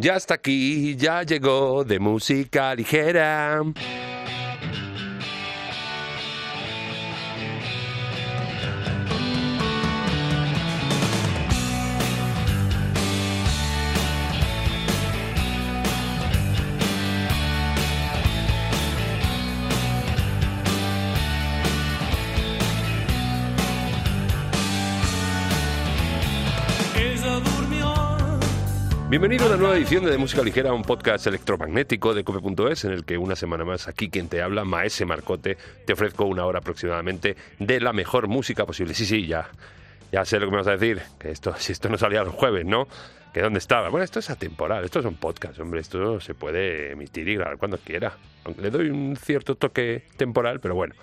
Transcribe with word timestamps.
Ya 0.00 0.14
está 0.14 0.34
aquí, 0.34 0.94
ya 0.94 1.24
llegó 1.24 1.82
de 1.82 1.98
música 1.98 2.72
ligera. 2.72 3.60
Bienvenido 29.18 29.46
a 29.46 29.48
una 29.48 29.56
nueva 29.56 29.76
edición 29.76 30.04
de, 30.04 30.16
Música 30.16 30.44
Ligera, 30.44 30.72
un 30.72 30.82
podcast 30.82 31.26
electromagnético 31.26 32.14
de 32.14 32.22
cope.es 32.22 32.84
en 32.84 32.92
el 32.92 33.04
que 33.04 33.18
una 33.18 33.34
semana 33.34 33.64
más 33.64 33.88
aquí 33.88 34.10
quien 34.10 34.28
te 34.28 34.40
habla, 34.40 34.64
Maese 34.64 35.04
Marcote, 35.06 35.58
te 35.84 35.92
ofrezco 35.92 36.24
una 36.24 36.46
hora 36.46 36.60
aproximadamente 36.60 37.34
de 37.58 37.80
la 37.80 37.92
mejor 37.92 38.28
música 38.28 38.64
posible. 38.64 38.94
Sí, 38.94 39.04
sí, 39.04 39.26
ya, 39.26 39.50
ya 40.12 40.24
sé 40.24 40.38
lo 40.38 40.46
que 40.46 40.50
me 40.52 40.56
vas 40.58 40.66
a 40.68 40.76
decir, 40.76 41.02
que 41.18 41.30
esto, 41.30 41.54
si 41.56 41.72
esto 41.72 41.88
no 41.88 41.98
salía 41.98 42.22
los 42.22 42.34
jueves, 42.34 42.64
¿no? 42.64 42.88
Que 43.32 43.42
dónde 43.42 43.58
estaba. 43.58 43.88
Bueno, 43.90 44.04
esto 44.04 44.18
es 44.18 44.30
atemporal, 44.30 44.84
esto 44.84 45.00
es 45.00 45.04
un 45.04 45.16
podcast, 45.16 45.58
hombre, 45.60 45.80
esto 45.80 46.20
se 46.20 46.34
puede 46.34 46.92
emitir 46.92 47.28
y 47.28 47.36
grabar 47.36 47.58
cuando 47.58 47.78
quiera. 47.78 48.14
Aunque 48.44 48.62
le 48.62 48.70
doy 48.70 48.88
un 48.88 49.16
cierto 49.16 49.54
toque 49.54 50.04
temporal, 50.16 50.60
pero 50.60 50.74
bueno 50.74 50.94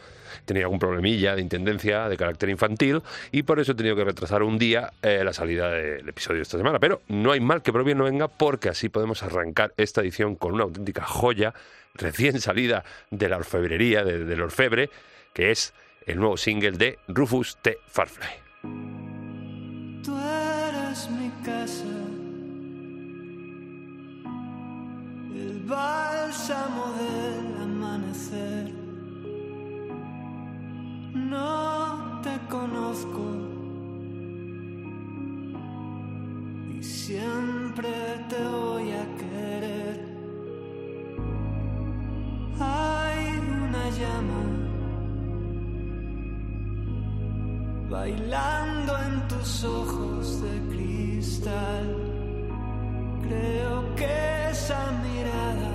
tenía 0.44 0.64
algún 0.64 0.80
problemilla 0.80 1.36
de 1.36 1.42
intendencia 1.42 2.10
de 2.10 2.18
carácter 2.18 2.50
infantil 2.50 3.02
y 3.32 3.44
por 3.44 3.60
eso 3.60 3.72
he 3.72 3.76
tenido 3.76 3.96
que 3.96 4.04
retrasar 4.04 4.44
un 4.44 4.58
día 4.58 4.92
eh, 5.02 5.22
la 5.24 5.34
salida 5.34 5.70
del 5.70 6.08
episodio 6.08 6.38
de 6.38 6.44
esta 6.44 6.58
semana. 6.58 6.80
Pero 6.80 7.02
no 7.08 7.32
hay 7.32 7.40
mal 7.40 7.62
que 7.62 7.72
por 7.72 7.84
bien 7.84 7.98
no 7.98 8.06
venga 8.06 8.28
porque 8.28 8.70
así 8.70 8.90
podemos 8.90 9.24
arrancar 9.24 9.74
esta 9.78 10.02
edición 10.02 10.36
con 10.36 10.54
una 10.54 10.64
auténtica 10.64 11.04
joya 11.04 11.54
recién 11.94 12.40
salida 12.42 12.84
de 13.10 13.30
la 13.30 13.38
orfebrería, 13.38 14.04
del 14.04 14.42
orfebre, 14.42 14.90
que 15.34 15.52
es 15.52 15.74
el 16.06 16.20
nuevo 16.20 16.38
single 16.38 16.72
de 16.72 17.00
Rufus 17.08 17.58
T. 17.62 17.78
Farfly. 17.88 19.05
Eres 20.96 21.10
mi 21.12 21.30
casa, 21.44 21.84
el 25.34 25.62
bálsamo 25.68 26.86
del 27.00 27.64
amanecer. 27.64 28.74
No 31.14 32.22
te 32.22 32.40
conozco. 32.50 33.24
Y 36.80 36.82
siempre 36.82 37.90
te 38.30 38.42
voy 38.48 38.92
a 38.92 39.06
querer. 39.18 40.00
Hay 42.58 43.38
una 43.68 43.90
llama 43.90 44.65
bailando 47.96 48.92
en 49.08 49.28
tus 49.30 49.64
ojos 49.64 50.42
de 50.42 50.56
cristal. 50.72 51.86
Creo 53.26 53.96
que 53.96 54.50
esa 54.52 54.82
mirada 55.06 55.72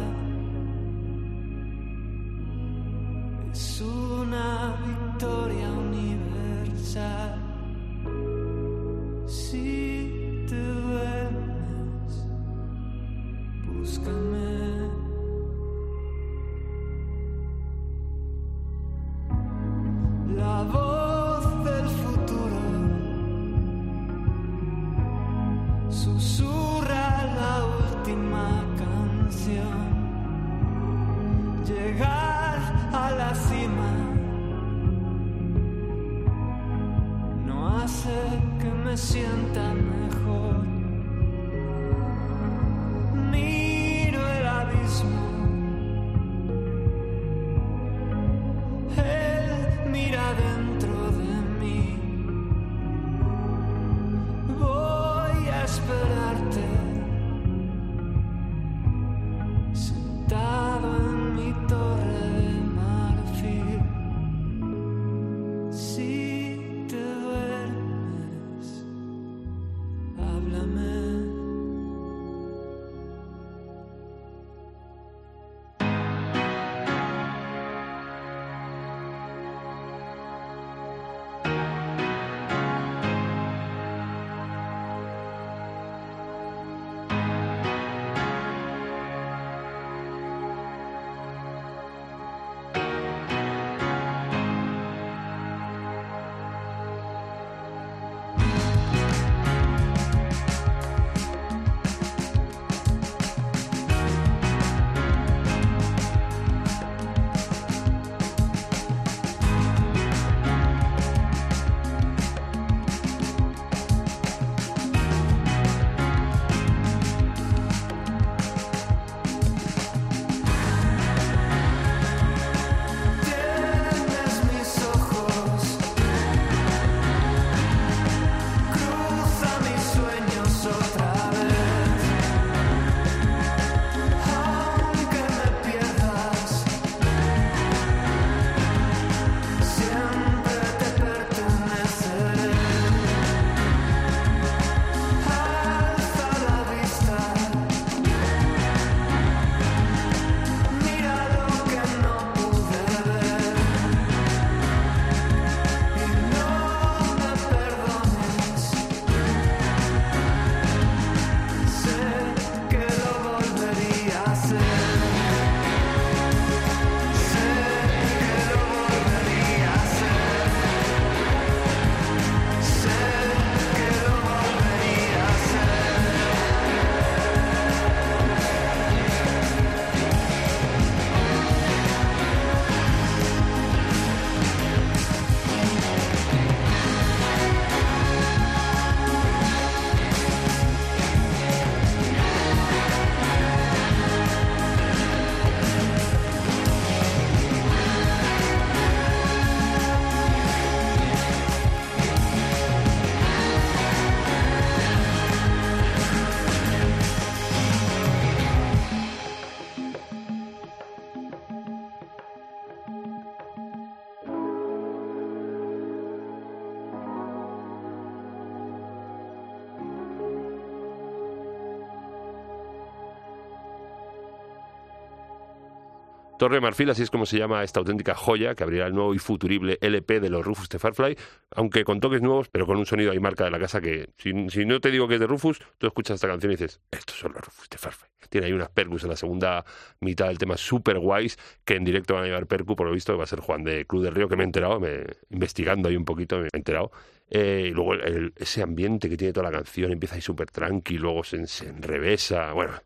Torre 226.40 226.58
Marfil, 226.62 226.88
así 226.88 227.02
es 227.02 227.10
como 227.10 227.26
se 227.26 227.36
llama 227.36 227.62
esta 227.62 227.80
auténtica 227.80 228.14
joya 228.14 228.54
que 228.54 228.64
abrirá 228.64 228.86
el 228.86 228.94
nuevo 228.94 229.14
y 229.14 229.18
futurible 229.18 229.76
LP 229.82 230.20
de 230.20 230.30
los 230.30 230.42
Rufus 230.42 230.70
de 230.70 230.78
Farfly, 230.78 231.14
aunque 231.50 231.84
con 231.84 232.00
toques 232.00 232.22
nuevos, 232.22 232.48
pero 232.48 232.64
con 232.64 232.78
un 232.78 232.86
sonido 232.86 233.12
ahí 233.12 233.20
marca 233.20 233.44
de 233.44 233.50
la 233.50 233.58
casa 233.58 233.82
que, 233.82 234.08
si, 234.16 234.32
no 234.32 234.80
te 234.80 234.90
digo 234.90 235.06
que 235.06 235.16
es 235.16 235.20
de 235.20 235.26
Rufus, 235.26 235.60
tú 235.76 235.86
escuchas 235.86 236.14
esta 236.14 236.28
canción 236.28 236.50
y 236.50 236.56
dices, 236.56 236.80
estos 236.90 237.18
son 237.18 237.34
los 237.34 237.44
Rufus 237.44 237.68
de 237.68 237.76
Farfly. 237.76 238.08
Tiene 238.30 238.46
ahí 238.46 238.54
unas 238.54 238.70
percus 238.70 239.02
en 239.02 239.10
la 239.10 239.16
segunda 239.16 239.66
mitad 240.00 240.28
del 240.28 240.38
tema 240.38 240.56
super 240.56 240.98
guays, 240.98 241.36
que 241.62 241.74
en 241.74 241.84
directo 241.84 242.14
van 242.14 242.22
a 242.22 242.26
llevar 242.28 242.46
percu, 242.46 242.74
por 242.74 242.86
lo 242.86 242.94
visto, 242.94 243.18
va 243.18 243.24
a 243.24 243.26
ser 243.26 243.40
Juan 243.40 243.62
de 243.62 243.84
Cruz 243.84 244.02
del 244.02 244.14
Río, 244.14 244.26
que 244.26 244.36
me 244.36 244.44
he 244.44 244.46
enterado, 244.46 244.80
me, 244.80 245.04
investigando 245.28 245.90
ahí 245.90 245.96
un 245.96 246.06
poquito, 246.06 246.38
me 246.38 246.48
he 246.50 246.56
enterado. 246.56 246.90
Eh, 247.28 247.66
y 247.68 247.74
luego 247.74 247.96
ese 248.36 248.62
ambiente 248.62 249.10
que 249.10 249.18
tiene 249.18 249.34
toda 249.34 249.50
la 249.50 249.58
canción 249.58 249.92
empieza 249.92 250.14
ahí 250.14 250.22
súper 250.22 250.50
tranqui, 250.50 250.96
luego 250.96 251.22
se, 251.22 251.46
se 251.46 251.68
enrevesa. 251.68 252.54
Bueno, 252.54 252.80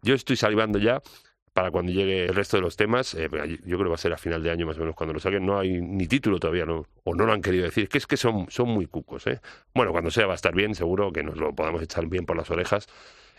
yo 0.00 0.14
estoy 0.14 0.36
salivando 0.36 0.78
ya 0.78 1.02
para 1.52 1.70
cuando 1.70 1.92
llegue 1.92 2.26
el 2.26 2.34
resto 2.34 2.56
de 2.56 2.62
los 2.62 2.76
temas. 2.76 3.14
Eh, 3.14 3.28
yo 3.30 3.76
creo 3.76 3.78
que 3.78 3.88
va 3.88 3.94
a 3.94 3.98
ser 3.98 4.12
a 4.12 4.18
final 4.18 4.42
de 4.42 4.50
año 4.50 4.66
más 4.66 4.76
o 4.76 4.80
menos 4.80 4.94
cuando 4.94 5.12
lo 5.12 5.20
saquen. 5.20 5.44
No 5.44 5.58
hay 5.58 5.80
ni 5.80 6.06
título 6.06 6.38
todavía, 6.38 6.64
¿no? 6.64 6.86
o 7.04 7.14
no 7.14 7.26
lo 7.26 7.32
han 7.32 7.42
querido 7.42 7.64
decir. 7.64 7.88
Que 7.88 7.98
es 7.98 8.06
que 8.06 8.16
son, 8.16 8.46
son 8.50 8.68
muy 8.68 8.86
cucos. 8.86 9.26
¿eh? 9.26 9.40
Bueno, 9.74 9.92
cuando 9.92 10.10
sea 10.10 10.26
va 10.26 10.32
a 10.32 10.36
estar 10.36 10.54
bien, 10.54 10.74
seguro 10.74 11.12
que 11.12 11.22
nos 11.22 11.36
lo 11.36 11.54
podamos 11.54 11.82
echar 11.82 12.06
bien 12.06 12.24
por 12.26 12.36
las 12.36 12.50
orejas. 12.50 12.88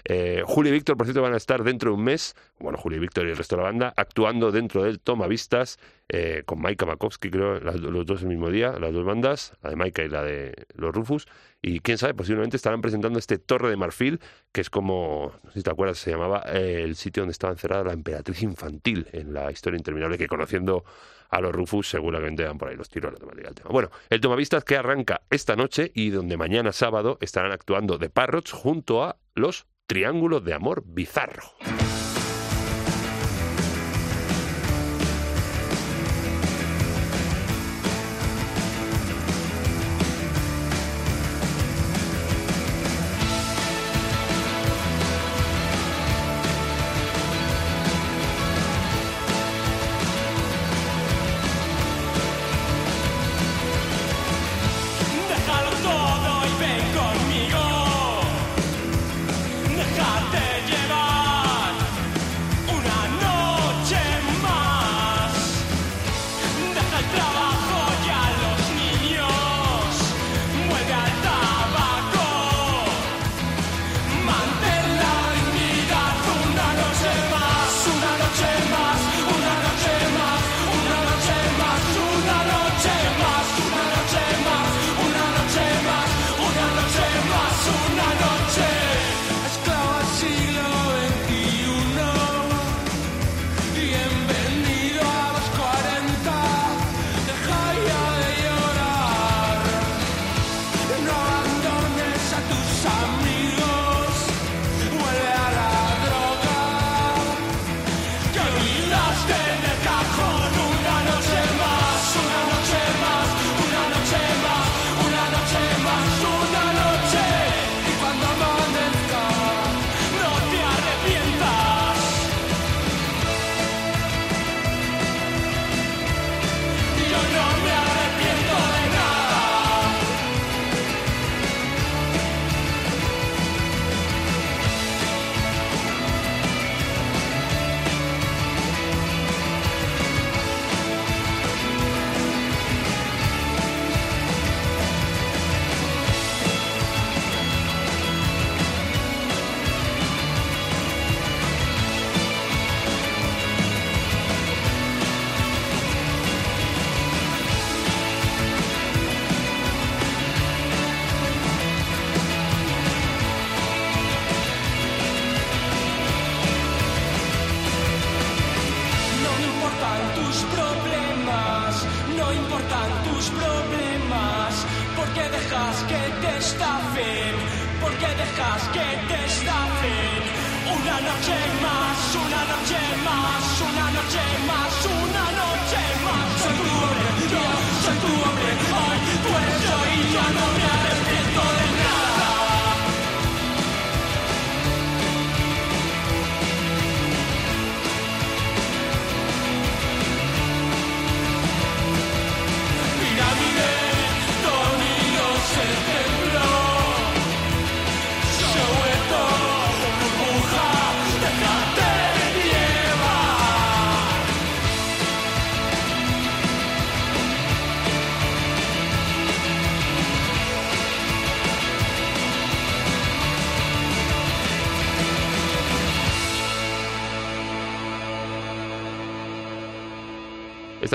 Eh, 0.05 0.43
Julio 0.45 0.71
y 0.71 0.73
Víctor, 0.73 0.97
por 0.97 1.05
cierto, 1.05 1.21
van 1.21 1.33
a 1.33 1.37
estar 1.37 1.63
dentro 1.63 1.91
de 1.91 1.97
un 1.97 2.03
mes, 2.03 2.35
bueno, 2.59 2.77
Julio 2.77 2.97
y 2.97 3.01
Víctor 3.01 3.27
y 3.27 3.31
el 3.31 3.37
resto 3.37 3.55
de 3.55 3.61
la 3.61 3.69
banda, 3.69 3.93
actuando 3.95 4.51
dentro 4.51 4.83
del 4.83 4.99
Toma 4.99 5.27
Vistas 5.27 5.79
eh, 6.09 6.43
con 6.45 6.61
Maika 6.61 6.85
Makovsky, 6.85 7.29
creo, 7.29 7.59
los 7.59 8.05
dos 8.05 8.21
el 8.21 8.27
mismo 8.27 8.49
día, 8.49 8.73
las 8.79 8.91
dos 8.91 9.05
bandas, 9.05 9.53
la 9.61 9.69
de 9.69 9.75
Maika 9.75 10.03
y 10.03 10.09
la 10.09 10.23
de 10.23 10.65
los 10.75 10.93
Rufus. 10.93 11.27
Y 11.61 11.79
quién 11.79 11.97
sabe, 11.97 12.13
posiblemente 12.13 12.57
estarán 12.57 12.81
presentando 12.81 13.17
este 13.17 13.37
Torre 13.37 13.69
de 13.69 13.77
Marfil, 13.77 14.19
que 14.51 14.61
es 14.61 14.69
como, 14.69 15.31
no 15.43 15.51
sé 15.51 15.59
si 15.59 15.63
te 15.63 15.69
acuerdas, 15.69 15.99
se 15.99 16.11
llamaba 16.11 16.43
eh, 16.47 16.81
el 16.83 16.95
sitio 16.95 17.21
donde 17.21 17.31
estaba 17.31 17.53
encerrada 17.53 17.83
la 17.83 17.93
emperatriz 17.93 18.41
infantil 18.41 19.07
en 19.13 19.33
la 19.33 19.51
historia 19.51 19.77
interminable, 19.77 20.17
que 20.17 20.27
conociendo 20.27 20.83
a 21.29 21.39
los 21.39 21.53
Rufus 21.53 21.89
seguramente 21.89 22.43
van 22.43 22.57
por 22.57 22.67
ahí 22.67 22.75
los 22.75 22.89
tiros 22.89 23.09
a 23.09 23.13
la 23.13 23.19
temática 23.19 23.47
del 23.47 23.55
tema. 23.55 23.69
Bueno, 23.69 23.89
el 24.09 24.19
Tomavistas 24.19 24.63
que 24.65 24.75
arranca 24.75 25.21
esta 25.29 25.55
noche 25.55 25.91
y 25.95 26.09
donde 26.09 26.35
mañana 26.35 26.73
sábado 26.73 27.17
estarán 27.21 27.53
actuando 27.53 27.97
de 27.97 28.09
Parrots 28.09 28.51
junto 28.51 29.03
a 29.03 29.17
los 29.33 29.65
Triángulo 29.91 30.39
de 30.39 30.53
Amor 30.53 30.85
Bizarro. 30.85 31.43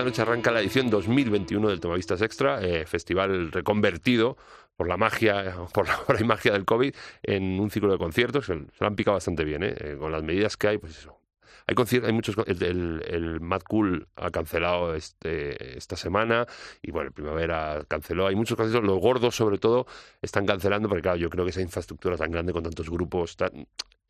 Noche 0.07 0.23
arranca 0.23 0.53
la 0.53 0.61
edición 0.61 0.89
2021 0.89 1.69
del 1.69 1.81
Tomavistas 1.81 2.23
Extra, 2.23 2.63
eh, 2.63 2.87
festival 2.87 3.51
reconvertido 3.51 4.37
por 4.77 4.87
la 4.89 4.97
magia, 4.97 5.57
por 5.75 5.89
la, 5.89 6.25
magia 6.25 6.53
del 6.53 6.65
COVID 6.65 6.95
en 7.25 7.59
un 7.59 7.71
ciclo 7.71 7.91
de 7.91 7.99
conciertos. 7.99 8.47
Se, 8.47 8.55
lo 8.55 8.87
han 8.87 8.95
picado 8.95 9.17
bastante 9.17 9.45
bien, 9.45 9.65
eh, 9.65 9.97
con 9.99 10.13
las 10.13 10.23
medidas 10.23 10.57
que 10.57 10.69
hay, 10.69 10.79
pues 10.79 10.97
eso, 10.97 11.19
Hay, 11.67 11.75
hay 12.05 12.13
muchos. 12.13 12.37
El, 12.47 13.03
el, 13.09 13.41
Mad 13.41 13.63
Cool 13.63 14.07
ha 14.15 14.31
cancelado 14.31 14.95
este, 14.95 15.77
esta 15.77 15.97
semana 15.97 16.47
y 16.83 16.93
bueno, 16.93 17.09
el 17.09 17.13
Primavera 17.13 17.85
canceló. 17.89 18.29
Hay 18.29 18.37
muchos 18.37 18.57
conciertos, 18.57 18.89
los 18.89 19.01
gordos 19.01 19.35
sobre 19.35 19.59
todo, 19.59 19.87
están 20.23 20.47
cancelando 20.47 20.89
porque, 20.89 21.03
claro, 21.03 21.19
yo 21.19 21.31
creo 21.31 21.45
que 21.45 21.51
esa 21.51 21.63
infraestructura 21.63 22.17
tan 22.17 22.31
grande 22.31 22.53
con 22.53 22.63
tantos 22.63 22.89
grupos 22.89 23.37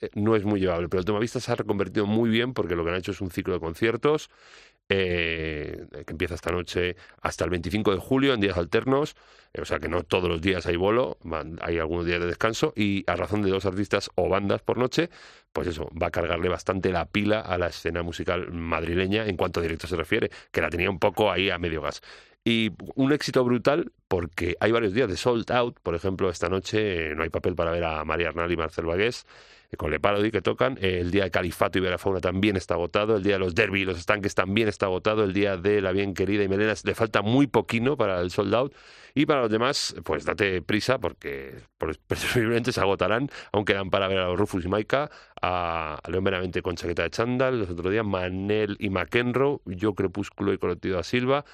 eh, 0.01 0.11
no 0.15 0.37
es 0.37 0.45
muy 0.45 0.61
llevable. 0.61 0.91
Pero 0.91 1.01
el 1.01 1.07
Tomavista 1.07 1.41
se 1.41 1.53
ha 1.53 1.55
reconvertido 1.55 2.05
muy 2.05 2.29
bien 2.29 2.53
porque 2.53 2.77
lo 2.77 2.85
que 2.85 2.91
han 2.91 2.97
hecho 2.97 3.13
es 3.13 3.23
un 3.23 3.31
ciclo 3.31 3.55
de 3.55 3.61
conciertos 3.61 4.29
eh, 4.89 5.87
que 6.07 6.13
empieza 6.13 6.35
esta 6.35 6.53
noche 6.53 6.97
hasta 7.21 7.45
el 7.45 7.51
25 7.51 7.93
de 7.93 7.99
julio 7.99 8.35
en 8.35 8.41
días 8.41 8.57
alternos, 8.57 9.17
eh, 9.53 9.61
o 9.61 9.65
sea 9.65 9.79
que 9.79 9.89
no 9.89 10.05
todos 10.05 10.29
los 10.29 10.41
días 10.41 10.67
hay 10.67 10.77
bolo, 10.77 11.19
hay 11.61 11.79
algunos 11.79 12.07
días 12.07 12.21
de 12.21 12.27
descanso 12.27 12.73
y 12.77 13.05
a 13.09 13.17
razón 13.17 13.43
de 13.43 13.51
dos 13.51 13.67
artistas 13.67 14.11
o 14.15 14.29
bandas 14.29 14.63
por 14.63 14.79
noche, 14.79 15.11
pues 15.53 15.69
eso, 15.69 15.91
va 16.01 16.09
a 16.09 16.11
cargarle 16.11 16.49
bastante 16.49 16.91
la 16.93 17.07
pila 17.07 17.41
a 17.41 17.59
la 17.59 17.69
escena 17.69 18.03
musical 18.03 18.53
madrileña 18.53 19.27
en 19.27 19.37
cuanto 19.37 19.61
a 19.61 19.63
directo 19.63 19.87
se 19.87 19.97
refiere, 19.97 20.31
que 20.53 20.61
la 20.61 20.71
tenía 20.71 20.91
un 20.91 20.99
poco 20.99 21.33
ahí 21.33 21.51
a 21.51 21.59
medio 21.59 21.83
gas. 21.83 22.03
Y 22.45 22.71
un 22.95 23.13
éxito 23.13 23.43
brutal 23.43 23.91
porque 24.07 24.57
hay 24.61 24.71
varios 24.71 24.93
días 24.93 25.09
de 25.09 25.17
sold 25.17 25.51
out, 25.51 25.81
por 25.83 25.97
ejemplo, 25.97 26.31
esta 26.31 26.49
noche 26.49 27.13
no 27.17 27.25
hay 27.25 27.29
papel 27.29 27.57
para 27.57 27.73
ver 27.73 27.83
a 27.83 28.05
María 28.05 28.29
Arnal 28.29 28.53
y 28.53 28.57
Marcel 28.57 28.87
Vagués 28.87 29.27
con 29.77 29.91
Le 29.91 30.01
Parody 30.01 30.31
que 30.31 30.43
tocan. 30.43 30.79
el 30.81 31.11
día 31.11 31.25
de 31.25 31.31
Califato 31.31 31.79
y 31.79 31.81
Verafauna 31.81 32.21
también 32.21 32.57
está 32.57 32.75
agotado. 32.75 33.17
El 33.17 33.23
día 33.23 33.35
de 33.35 33.39
los 33.41 33.55
Derby 33.55 33.83
y 33.83 33.85
los 33.85 33.99
Estanques 33.99 34.35
también 34.35 34.69
está 34.69 34.87
agotado. 34.87 35.25
El 35.25 35.33
día 35.33 35.57
de 35.57 35.81
La 35.81 35.93
Bien 35.93 36.15
Querida 36.15 36.43
y 36.45 36.49
Melenas 36.49 36.85
le 36.85 36.95
falta 36.95 37.23
muy 37.23 37.47
poquino 37.47 37.97
para 37.97 38.21
el 38.21 38.31
sold 38.31 38.55
out. 38.55 38.75
Y 39.15 39.25
para 39.27 39.41
los 39.41 39.51
demás, 39.51 39.97
pues 40.05 40.25
date 40.25 40.61
prisa 40.63 40.99
porque 40.99 41.55
presumiblemente 42.07 42.73
se 42.73 42.81
agotarán. 42.81 43.31
Aunque 43.53 43.75
dan 43.75 43.91
para 43.91 44.09
ver 44.09 44.19
a 44.19 44.27
los 44.27 44.39
Rufus 44.39 44.65
y 44.65 44.69
Maika, 44.69 45.11
a, 45.41 45.99
León 46.09 46.25
Meramente 46.25 46.63
con 46.63 46.77
chaqueta 46.77 47.03
de 47.03 47.11
chándal, 47.11 47.61
los 47.61 47.71
otros 47.71 47.91
días 47.93 48.05
Manel 48.05 48.77
y 48.79 48.91
McEnroe, 48.91 49.61
Yo 49.65 49.95
Crepúsculo 49.95 50.53
y 50.53 50.59
Colectivo 50.59 50.99
a 50.99 51.03
Silva 51.03 51.45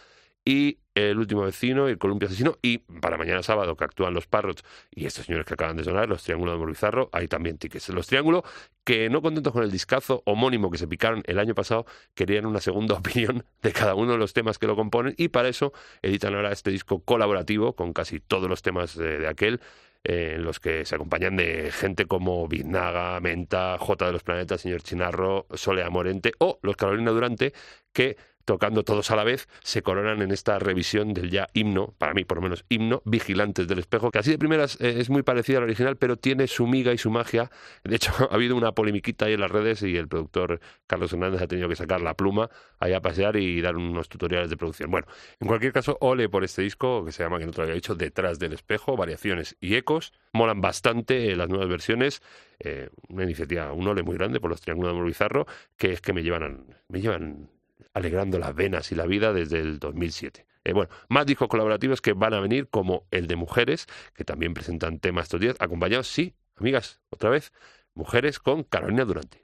y 0.44 0.78
El 0.94 1.18
último 1.18 1.42
vecino 1.42 1.88
y 1.88 1.92
El 1.92 1.98
columpio 1.98 2.28
asesino 2.28 2.58
y 2.62 2.78
para 2.78 3.16
mañana 3.16 3.42
sábado 3.42 3.76
que 3.76 3.84
actúan 3.84 4.12
los 4.12 4.26
Parrots 4.26 4.62
y 4.90 5.06
estos 5.06 5.26
señores 5.26 5.46
que 5.46 5.54
acaban 5.54 5.76
de 5.76 5.84
sonar, 5.84 6.08
los 6.08 6.22
Triángulos 6.22 6.54
de 6.54 6.58
Morizarro, 6.58 7.08
hay 7.12 7.28
también 7.28 7.58
tickets. 7.58 7.88
Los 7.90 8.06
Triángulos 8.06 8.42
que 8.84 9.08
no 9.08 9.22
contentos 9.22 9.52
con 9.52 9.62
el 9.62 9.70
discazo 9.70 10.22
homónimo 10.26 10.70
que 10.70 10.78
se 10.78 10.88
picaron 10.88 11.22
el 11.26 11.38
año 11.38 11.54
pasado, 11.54 11.86
querían 12.14 12.46
una 12.46 12.60
segunda 12.60 12.94
opinión 12.98 13.44
de 13.62 13.72
cada 13.72 13.94
uno 13.94 14.12
de 14.12 14.18
los 14.18 14.32
temas 14.32 14.58
que 14.58 14.66
lo 14.66 14.76
componen 14.76 15.14
y 15.16 15.28
para 15.28 15.48
eso 15.48 15.72
editan 16.02 16.34
ahora 16.34 16.52
este 16.52 16.70
disco 16.70 17.00
colaborativo 17.02 17.74
con 17.74 17.92
casi 17.92 18.20
todos 18.20 18.48
los 18.48 18.62
temas 18.62 18.96
de, 18.96 19.26
aquel 19.28 19.60
eh, 20.04 20.32
en 20.34 20.44
los 20.44 20.58
que 20.58 20.84
se 20.84 20.96
acompañan 20.96 21.36
de 21.36 21.70
gente 21.70 22.06
como 22.06 22.48
Biznaga, 22.48 23.20
Menta, 23.20 23.78
J 23.78 24.06
de 24.06 24.12
los 24.12 24.24
Planetas, 24.24 24.60
Señor 24.60 24.82
Chinarro, 24.82 25.46
Solea 25.54 25.90
Morente 25.90 26.32
o 26.38 26.58
los 26.62 26.76
Carolina 26.76 27.12
Durante, 27.12 27.52
que 27.92 28.16
tocando 28.44 28.84
todos 28.84 29.10
a 29.10 29.16
la 29.16 29.24
vez, 29.24 29.48
se 29.62 29.82
coronan 29.82 30.22
en 30.22 30.30
esta 30.30 30.58
revisión 30.58 31.14
del 31.14 31.30
ya 31.30 31.48
himno, 31.54 31.94
para 31.98 32.14
mí 32.14 32.24
por 32.24 32.38
lo 32.38 32.42
menos 32.42 32.64
himno, 32.68 33.02
Vigilantes 33.04 33.68
del 33.68 33.78
Espejo, 33.78 34.10
que 34.10 34.18
así 34.18 34.30
de 34.30 34.38
primeras 34.38 34.80
eh, 34.80 34.96
es 34.98 35.10
muy 35.10 35.22
parecida 35.22 35.58
al 35.58 35.64
original, 35.64 35.96
pero 35.96 36.16
tiene 36.16 36.46
su 36.46 36.66
miga 36.66 36.92
y 36.92 36.98
su 36.98 37.10
magia. 37.10 37.50
De 37.84 37.96
hecho, 37.96 38.12
ha 38.30 38.34
habido 38.34 38.56
una 38.56 38.72
polemiquita 38.72 39.26
ahí 39.26 39.34
en 39.34 39.40
las 39.40 39.50
redes 39.50 39.82
y 39.82 39.96
el 39.96 40.08
productor 40.08 40.60
Carlos 40.86 41.12
Hernández 41.12 41.42
ha 41.42 41.46
tenido 41.46 41.68
que 41.68 41.76
sacar 41.76 42.00
la 42.00 42.14
pluma 42.14 42.50
ahí 42.78 42.92
a 42.92 43.00
pasear 43.00 43.36
y 43.36 43.60
dar 43.60 43.76
unos 43.76 44.08
tutoriales 44.08 44.50
de 44.50 44.56
producción. 44.56 44.90
Bueno, 44.90 45.06
en 45.40 45.48
cualquier 45.48 45.72
caso, 45.72 45.96
ole 46.00 46.28
por 46.28 46.44
este 46.44 46.62
disco 46.62 47.04
que 47.04 47.12
se 47.12 47.22
llama, 47.22 47.38
que 47.38 47.46
no 47.46 47.52
te 47.52 47.58
lo 47.58 47.64
había 47.64 47.74
dicho, 47.74 47.94
Detrás 47.94 48.38
del 48.38 48.52
Espejo, 48.52 48.96
variaciones 48.96 49.56
y 49.60 49.76
ecos. 49.76 50.12
Molan 50.32 50.60
bastante 50.60 51.34
las 51.36 51.48
nuevas 51.48 51.68
versiones. 51.68 52.22
Eh, 52.58 52.90
una 53.08 53.24
iniciativa, 53.24 53.72
un 53.72 53.86
ole 53.88 54.02
muy 54.02 54.16
grande 54.16 54.40
por 54.40 54.50
los 54.50 54.60
Triángulos 54.60 54.94
de 54.94 55.02
Bizarro, 55.02 55.46
que 55.76 55.92
es 55.92 56.00
que 56.00 56.12
me 56.12 56.22
llevan, 56.22 56.66
me 56.88 57.00
llevan 57.00 57.50
alegrando 57.94 58.38
las 58.38 58.54
venas 58.54 58.92
y 58.92 58.94
la 58.94 59.06
vida 59.06 59.32
desde 59.32 59.60
el 59.60 59.78
2007. 59.78 60.46
Eh, 60.64 60.72
bueno, 60.72 60.90
más 61.08 61.26
discos 61.26 61.48
colaborativos 61.48 62.00
que 62.00 62.12
van 62.12 62.34
a 62.34 62.40
venir, 62.40 62.68
como 62.68 63.06
el 63.10 63.26
de 63.26 63.36
Mujeres, 63.36 63.86
que 64.14 64.24
también 64.24 64.54
presentan 64.54 65.00
temas 65.00 65.24
estos 65.24 65.40
días, 65.40 65.56
acompañados, 65.58 66.06
sí, 66.06 66.34
amigas, 66.56 67.00
otra 67.10 67.30
vez, 67.30 67.52
Mujeres 67.94 68.38
con 68.38 68.62
Carolina 68.62 69.04
Durante. 69.04 69.42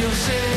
Yo 0.00 0.10
sé 0.10 0.51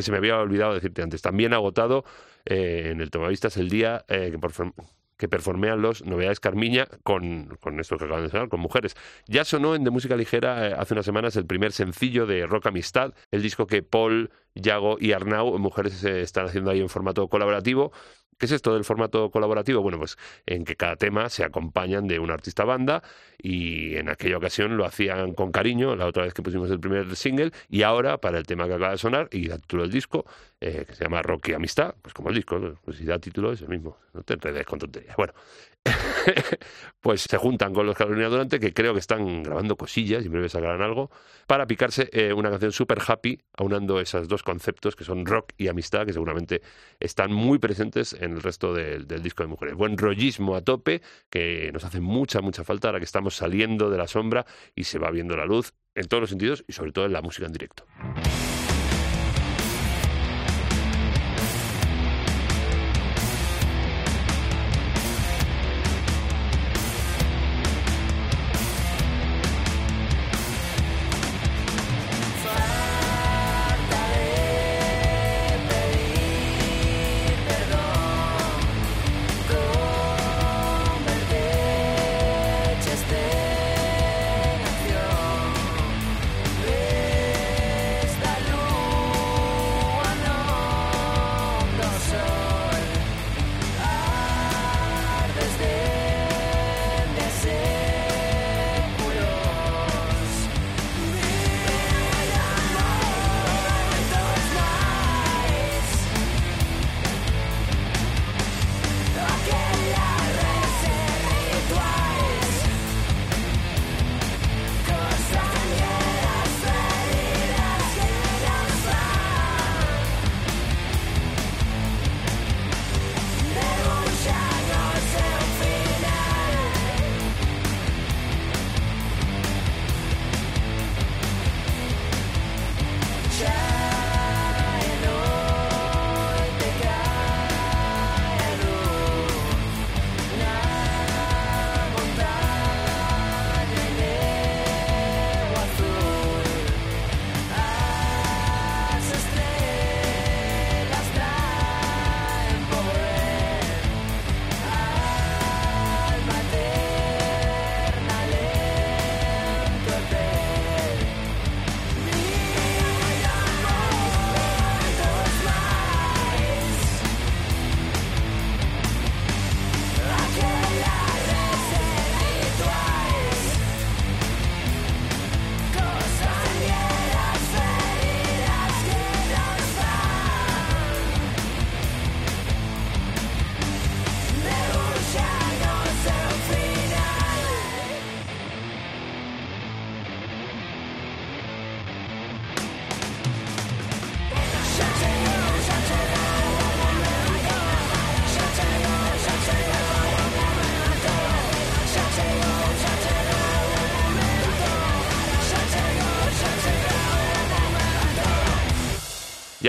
se 0.00 0.10
me 0.10 0.16
había 0.16 0.38
olvidado 0.38 0.72
decirte 0.72 1.02
antes. 1.02 1.20
También 1.20 1.52
agotado 1.52 2.04
eh, 2.46 2.88
en 2.92 3.00
el 3.02 3.10
Tomavistas 3.10 3.58
el 3.58 3.68
día 3.68 4.04
eh, 4.08 4.30
que, 4.30 4.38
por, 4.38 4.52
que 5.18 5.28
performean 5.28 5.82
los 5.82 6.04
Novedades 6.06 6.40
Carmiña 6.40 6.86
con, 7.02 7.58
con 7.60 7.78
esto 7.78 7.98
que 7.98 8.06
acaban 8.06 8.24
de 8.24 8.30
sonar, 8.30 8.48
con 8.48 8.60
mujeres. 8.60 8.96
Ya 9.26 9.44
sonó 9.44 9.74
en 9.74 9.84
De 9.84 9.90
Música 9.90 10.16
Ligera 10.16 10.68
eh, 10.68 10.74
hace 10.78 10.94
unas 10.94 11.04
semanas 11.04 11.36
el 11.36 11.46
primer 11.46 11.72
sencillo 11.72 12.24
de 12.24 12.46
Rock 12.46 12.68
Amistad, 12.68 13.12
el 13.30 13.42
disco 13.42 13.66
que 13.66 13.82
Paul, 13.82 14.30
Yago 14.54 14.96
y 14.98 15.12
Arnau, 15.12 15.58
mujeres, 15.58 16.02
están 16.04 16.46
haciendo 16.46 16.70
ahí 16.70 16.80
en 16.80 16.88
formato 16.88 17.28
colaborativo. 17.28 17.92
¿Qué 18.42 18.46
es 18.46 18.52
esto 18.52 18.74
del 18.74 18.82
formato 18.82 19.30
colaborativo? 19.30 19.82
Bueno, 19.82 19.98
pues 19.98 20.18
en 20.46 20.64
que 20.64 20.74
cada 20.74 20.96
tema 20.96 21.28
se 21.28 21.44
acompañan 21.44 22.08
de 22.08 22.18
una 22.18 22.34
artista 22.34 22.64
banda 22.64 23.00
y 23.38 23.94
en 23.94 24.08
aquella 24.08 24.36
ocasión 24.36 24.76
lo 24.76 24.84
hacían 24.84 25.32
con 25.34 25.52
cariño, 25.52 25.94
la 25.94 26.06
otra 26.06 26.24
vez 26.24 26.34
que 26.34 26.42
pusimos 26.42 26.68
el 26.72 26.80
primer 26.80 27.14
single, 27.14 27.52
y 27.68 27.82
ahora 27.82 28.18
para 28.18 28.38
el 28.38 28.44
tema 28.44 28.66
que 28.66 28.74
acaba 28.74 28.90
de 28.90 28.98
sonar 28.98 29.28
y 29.30 29.48
título 29.48 29.84
del 29.84 29.92
disco, 29.92 30.26
eh, 30.64 30.84
que 30.86 30.94
se 30.94 31.02
llama 31.02 31.20
Rock 31.22 31.48
y 31.48 31.54
Amistad, 31.54 31.96
pues 32.00 32.14
como 32.14 32.28
el 32.28 32.36
disco, 32.36 32.60
pues 32.84 32.96
si 32.96 33.04
da 33.04 33.18
título 33.18 33.50
es 33.50 33.60
el 33.62 33.68
mismo, 33.68 33.98
no 34.14 34.22
te 34.22 34.34
enredes 34.34 34.64
con 34.64 34.78
tonterías. 34.78 35.16
Bueno, 35.16 35.32
pues 37.00 37.22
se 37.22 37.36
juntan 37.36 37.74
con 37.74 37.84
los 37.84 37.96
Carolina 37.96 38.28
Durante, 38.28 38.60
que 38.60 38.72
creo 38.72 38.92
que 38.92 39.00
están 39.00 39.42
grabando 39.42 39.76
cosillas 39.76 40.24
y 40.24 40.28
breve 40.28 40.48
sacarán 40.48 40.80
algo, 40.80 41.10
para 41.48 41.66
picarse 41.66 42.08
eh, 42.12 42.32
una 42.32 42.48
canción 42.48 42.70
super 42.70 43.00
happy, 43.04 43.42
aunando 43.56 43.98
esos 43.98 44.28
dos 44.28 44.44
conceptos 44.44 44.94
que 44.94 45.02
son 45.02 45.26
rock 45.26 45.50
y 45.58 45.66
amistad, 45.66 46.06
que 46.06 46.12
seguramente 46.12 46.62
están 47.00 47.32
muy 47.32 47.58
presentes 47.58 48.12
en 48.12 48.34
el 48.34 48.40
resto 48.40 48.72
del, 48.72 49.08
del 49.08 49.20
disco 49.20 49.42
de 49.42 49.48
mujeres. 49.48 49.74
Buen 49.74 49.98
rollismo 49.98 50.54
a 50.54 50.60
tope, 50.60 51.02
que 51.28 51.72
nos 51.72 51.82
hace 51.82 52.00
mucha, 52.00 52.40
mucha 52.40 52.62
falta 52.62 52.86
ahora 52.86 53.00
que 53.00 53.04
estamos 53.04 53.34
saliendo 53.34 53.90
de 53.90 53.98
la 53.98 54.06
sombra 54.06 54.46
y 54.76 54.84
se 54.84 55.00
va 55.00 55.10
viendo 55.10 55.36
la 55.36 55.44
luz 55.44 55.74
en 55.96 56.06
todos 56.06 56.20
los 56.20 56.30
sentidos 56.30 56.64
y 56.68 56.72
sobre 56.72 56.92
todo 56.92 57.06
en 57.06 57.14
la 57.14 57.20
música 57.20 57.46
en 57.46 57.52
directo. 57.52 57.84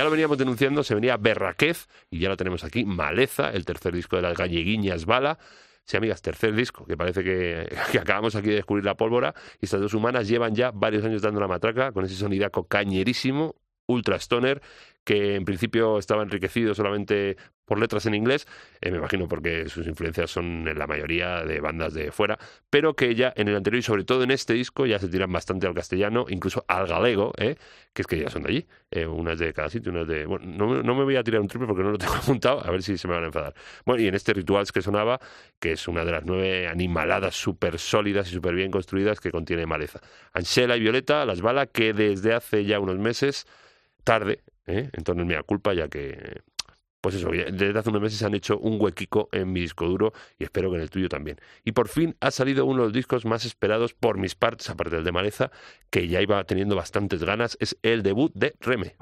Lo 0.03 0.11
veníamos 0.11 0.37
denunciando, 0.37 0.83
se 0.83 0.95
venía 0.95 1.15
Berraquez, 1.17 1.87
y 2.09 2.19
ya 2.19 2.29
lo 2.29 2.35
tenemos 2.35 2.63
aquí, 2.63 2.83
Maleza, 2.83 3.51
el 3.51 3.63
tercer 3.63 3.93
disco 3.93 4.17
de 4.17 4.21
las 4.21 4.37
galleguiñas 4.37 5.05
Bala. 5.05 5.37
Sí, 5.85 5.97
amigas, 5.97 6.21
tercer 6.21 6.53
disco, 6.53 6.85
que 6.85 6.97
parece 6.97 7.23
que, 7.23 7.73
que 7.91 7.99
acabamos 7.99 8.35
aquí 8.35 8.49
de 8.49 8.55
descubrir 8.55 8.83
la 8.85 8.95
pólvora, 8.95 9.33
y 9.61 9.65
estas 9.65 9.81
dos 9.81 9.93
humanas 9.93 10.27
llevan 10.27 10.55
ya 10.55 10.71
varios 10.71 11.05
años 11.05 11.21
dando 11.21 11.39
la 11.39 11.47
matraca 11.47 11.91
con 11.91 12.03
ese 12.05 12.15
sonidaco 12.15 12.67
cañerísimo, 12.67 13.55
ultra 13.85 14.17
stoner, 14.17 14.61
que 15.03 15.35
en 15.35 15.45
principio 15.45 15.97
estaba 15.97 16.23
enriquecido 16.23 16.73
solamente 16.75 17.37
por 17.65 17.79
letras 17.79 18.05
en 18.05 18.13
inglés, 18.13 18.47
eh, 18.81 18.91
me 18.91 18.97
imagino 18.97 19.27
porque 19.27 19.69
sus 19.69 19.87
influencias 19.87 20.29
son 20.29 20.67
en 20.67 20.77
la 20.77 20.85
mayoría 20.85 21.43
de 21.43 21.61
bandas 21.61 21.93
de 21.93 22.11
fuera, 22.11 22.37
pero 22.69 22.95
que 22.95 23.15
ya 23.15 23.33
en 23.35 23.47
el 23.47 23.55
anterior 23.55 23.79
y 23.79 23.83
sobre 23.83 24.03
todo 24.03 24.23
en 24.23 24.31
este 24.31 24.53
disco 24.53 24.85
ya 24.85 24.99
se 24.99 25.07
tiran 25.07 25.31
bastante 25.31 25.65
al 25.65 25.73
castellano, 25.73 26.25
incluso 26.29 26.65
al 26.67 26.87
galego, 26.87 27.33
¿eh? 27.37 27.55
que 27.93 28.01
es 28.01 28.07
que 28.07 28.19
ya 28.19 28.29
son 28.29 28.43
de 28.43 28.49
allí, 28.49 28.67
eh, 28.91 29.05
unas 29.05 29.39
de 29.39 29.53
cada 29.53 29.69
sitio, 29.69 29.91
unas 29.91 30.07
de... 30.07 30.25
Bueno, 30.25 30.45
no, 30.45 30.83
no 30.83 30.95
me 30.95 31.03
voy 31.03 31.15
a 31.15 31.23
tirar 31.23 31.41
un 31.41 31.47
triple 31.47 31.67
porque 31.67 31.83
no 31.83 31.91
lo 31.91 31.97
tengo 31.99 32.15
apuntado, 32.15 32.65
a 32.65 32.69
ver 32.69 32.83
si 32.83 32.97
se 32.97 33.07
me 33.07 33.13
van 33.13 33.23
a 33.23 33.27
enfadar. 33.27 33.53
Bueno, 33.85 34.03
y 34.03 34.07
en 34.07 34.15
este 34.15 34.33
Rituals 34.33 34.71
que 34.71 34.81
sonaba, 34.81 35.19
que 35.59 35.73
es 35.73 35.87
una 35.87 36.03
de 36.03 36.11
las 36.11 36.25
nueve 36.25 36.67
animaladas 36.67 37.35
súper 37.35 37.79
sólidas 37.79 38.29
y 38.29 38.33
súper 38.33 38.55
bien 38.55 38.71
construidas 38.71 39.19
que 39.21 39.31
contiene 39.31 39.65
Maleza. 39.65 40.01
Ansela 40.33 40.75
y 40.75 40.81
Violeta, 40.81 41.25
las 41.25 41.41
bala 41.41 41.67
que 41.67 41.93
desde 41.93 42.33
hace 42.33 42.65
ya 42.65 42.79
unos 42.79 42.97
meses, 42.97 43.45
tarde, 44.03 44.43
¿eh? 44.65 44.89
en 44.91 45.03
torno 45.03 45.25
culpa, 45.43 45.73
ya 45.73 45.87
que 45.87 46.41
pues 47.03 47.15
eso, 47.15 47.31
desde 47.31 47.77
hace 47.77 47.89
unos 47.89 48.01
meses 48.01 48.23
han 48.23 48.33
hecho 48.33 48.57
un 48.59 48.79
huequico 48.79 49.27
en 49.33 49.51
mi 49.51 49.59
disco 49.59 49.85
duro 49.85 50.13
y 50.39 50.45
espero 50.45 50.69
que 50.69 50.77
en 50.77 50.83
el 50.83 50.89
tuyo 50.89 51.09
también. 51.09 51.37
Y 51.65 51.73
por 51.73 51.89
fin 51.89 52.15
ha 52.21 52.31
salido 52.31 52.65
uno 52.65 52.83
de 52.83 52.87
los 52.87 52.93
discos 52.93 53.25
más 53.25 53.43
esperados 53.43 53.93
por 53.93 54.17
mis 54.17 54.35
partes, 54.35 54.69
aparte 54.69 54.95
del 54.95 55.03
de 55.03 55.11
Maleza, 55.11 55.51
que 55.89 56.07
ya 56.07 56.21
iba 56.21 56.41
teniendo 56.45 56.77
bastantes 56.77 57.21
ganas, 57.25 57.57
es 57.59 57.77
el 57.81 58.03
debut 58.03 58.31
de 58.35 58.55
Reme. 58.61 58.95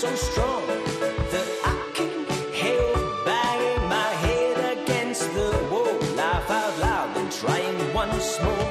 So 0.00 0.14
strong 0.14 0.66
that 0.66 1.48
I 1.62 1.76
can 1.92 2.08
hear 2.54 2.94
banging 3.26 3.86
my 3.86 4.10
head 4.24 4.78
against 4.78 5.30
the 5.34 5.50
wall. 5.70 5.92
Laugh 6.16 6.48
out 6.48 6.78
loud 6.78 7.16
and 7.18 7.30
trying 7.30 7.92
once 7.92 8.40
more. 8.42 8.70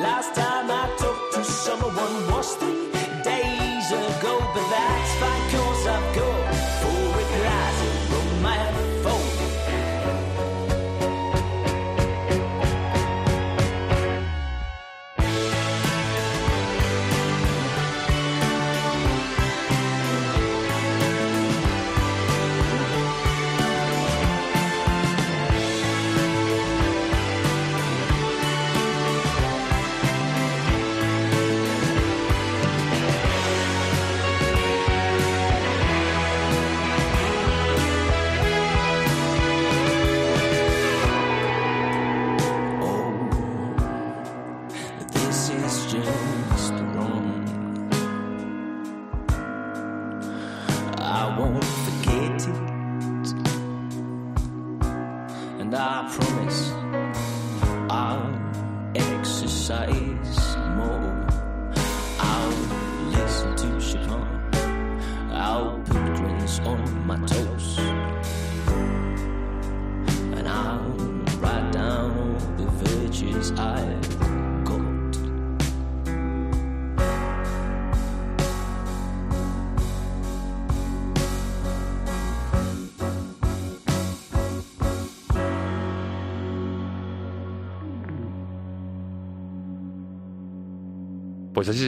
Last 0.00 0.34
time 0.34 0.70
I 0.70 0.88
talked 0.96 1.34
to 1.34 1.44
someone 1.44 2.14
was 2.30 2.56
three 2.56 2.71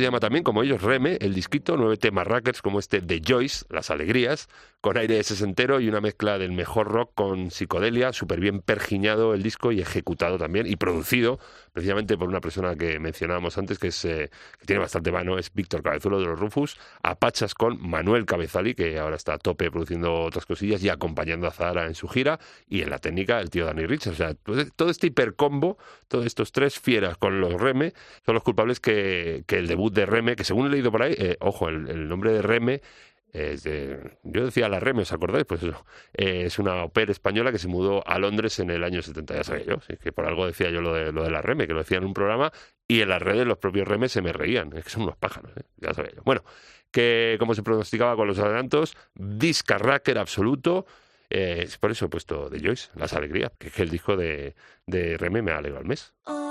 llama 0.04 0.20
también, 0.20 0.44
como 0.44 0.62
ellos, 0.62 0.82
Reme, 0.82 1.18
el 1.20 1.34
disquito, 1.34 1.76
nueve 1.76 1.96
temas 1.96 2.26
rackers 2.26 2.62
como 2.62 2.78
este 2.78 3.00
de 3.00 3.22
Joyce, 3.26 3.64
Las 3.68 3.90
Alegrías, 3.90 4.48
con 4.80 4.98
aire 4.98 5.22
sesentero 5.22 5.80
y 5.80 5.88
una 5.88 6.00
mezcla 6.00 6.38
del 6.38 6.52
mejor 6.52 6.88
rock 6.88 7.12
con 7.14 7.50
psicodelia, 7.50 8.12
súper 8.12 8.38
bien 8.38 8.60
pergiñado 8.60 9.32
el 9.32 9.42
disco 9.42 9.72
y 9.72 9.80
ejecutado 9.80 10.36
también, 10.36 10.66
y 10.66 10.76
producido 10.76 11.38
precisamente 11.72 12.18
por 12.18 12.28
una 12.28 12.40
persona 12.40 12.76
que 12.76 12.98
mencionábamos 12.98 13.56
antes, 13.56 13.78
que, 13.78 13.88
es, 13.88 14.04
eh, 14.04 14.30
que 14.60 14.66
tiene 14.66 14.80
bastante 14.80 15.10
mano, 15.10 15.38
es 15.38 15.52
Víctor 15.52 15.82
Cabezuelo 15.82 16.20
de 16.20 16.26
los 16.26 16.38
Rufus, 16.38 16.76
a 17.02 17.14
pachas 17.14 17.54
con 17.54 17.80
Manuel 17.80 18.26
Cabezali, 18.26 18.74
que 18.74 18.98
ahora 18.98 19.16
está 19.16 19.34
a 19.34 19.38
tope 19.38 19.70
produciendo 19.70 20.12
otras 20.20 20.44
cosillas 20.44 20.84
y 20.84 20.90
acompañando 20.90 21.46
a 21.46 21.50
Zahara 21.50 21.86
en 21.86 21.94
su 21.94 22.06
gira, 22.08 22.38
y 22.68 22.82
en 22.82 22.90
la 22.90 22.98
técnica 22.98 23.40
el 23.40 23.48
tío 23.48 23.64
Danny 23.64 23.86
Richards. 23.86 24.14
O 24.20 24.22
sea, 24.22 24.34
todo- 24.34 24.64
todo 24.76 24.90
este 24.90 25.06
hipercombo, 25.06 25.78
todos 26.08 26.26
estos 26.26 26.52
tres 26.52 26.78
fieras 26.78 27.16
con 27.16 27.40
los 27.40 27.54
Reme, 27.54 27.94
son 28.26 28.34
los 28.34 28.42
culpables 28.42 28.80
que, 28.80 29.44
que 29.46 29.56
el 29.56 29.66
debut 29.66 29.93
de 29.94 30.06
Reme, 30.06 30.36
que 30.36 30.44
según 30.44 30.66
he 30.66 30.70
leído 30.70 30.90
por 30.90 31.02
ahí, 31.02 31.14
eh, 31.16 31.36
ojo, 31.40 31.68
el, 31.68 32.08
nombre 32.08 32.32
de 32.32 32.42
Reme 32.42 32.82
es 33.32 33.62
de- 33.64 34.18
yo 34.22 34.44
decía 34.44 34.68
la 34.68 34.78
Reme, 34.80 35.02
¿os 35.02 35.12
acordáis? 35.12 35.44
Pues 35.44 35.62
eh, 35.62 36.42
es 36.46 36.58
una 36.58 36.84
ópera 36.84 37.10
española 37.10 37.50
que 37.50 37.58
se 37.58 37.66
mudó 37.68 38.06
a 38.06 38.18
Londres 38.18 38.58
en 38.60 38.70
el 38.70 38.84
año 38.84 39.02
70, 39.02 39.34
ya 39.34 39.44
sabía 39.44 39.64
yo, 39.64 39.76
que 40.00 40.12
por 40.12 40.26
algo 40.26 40.46
decía 40.46 40.70
yo 40.70 40.80
lo 40.80 40.92
de, 40.94 41.10
lo 41.12 41.24
de 41.24 41.30
la 41.30 41.42
Reme, 41.42 41.66
que 41.66 41.72
lo 41.72 41.80
decía 41.80 41.98
en 41.98 42.04
un 42.04 42.14
programa 42.14 42.52
y 42.86 43.00
en 43.00 43.08
las 43.08 43.20
redes 43.22 43.46
los 43.46 43.58
propios 43.58 43.88
Remes 43.88 44.12
se 44.12 44.22
me 44.22 44.32
reían, 44.32 44.76
es 44.76 44.84
que 44.84 44.90
son 44.90 45.02
unos 45.02 45.16
pájaros, 45.16 45.50
¿eh? 45.56 45.62
ya 45.78 45.94
sabía 45.94 46.12
yo. 46.14 46.22
Bueno, 46.24 46.44
que 46.92 47.36
como 47.40 47.54
se 47.54 47.62
pronosticaba 47.64 48.14
con 48.14 48.28
los 48.28 48.38
adelantos, 48.38 48.96
discarracker 49.14 50.18
absoluto, 50.18 50.86
eh, 51.30 51.68
por 51.80 51.90
eso 51.90 52.04
he 52.04 52.08
puesto 52.08 52.48
de 52.48 52.60
Joyce, 52.60 52.90
Las 52.94 53.14
Alegrías, 53.14 53.50
que 53.58 53.66
es 53.68 53.78
el 53.80 53.90
disco 53.90 54.16
de, 54.16 54.54
de 54.86 55.16
Reme 55.18 55.42
me 55.42 55.50
ha 55.50 55.58
alegrado 55.58 55.82
el 55.82 55.88
mes. 55.88 56.14
Creo 56.24 56.43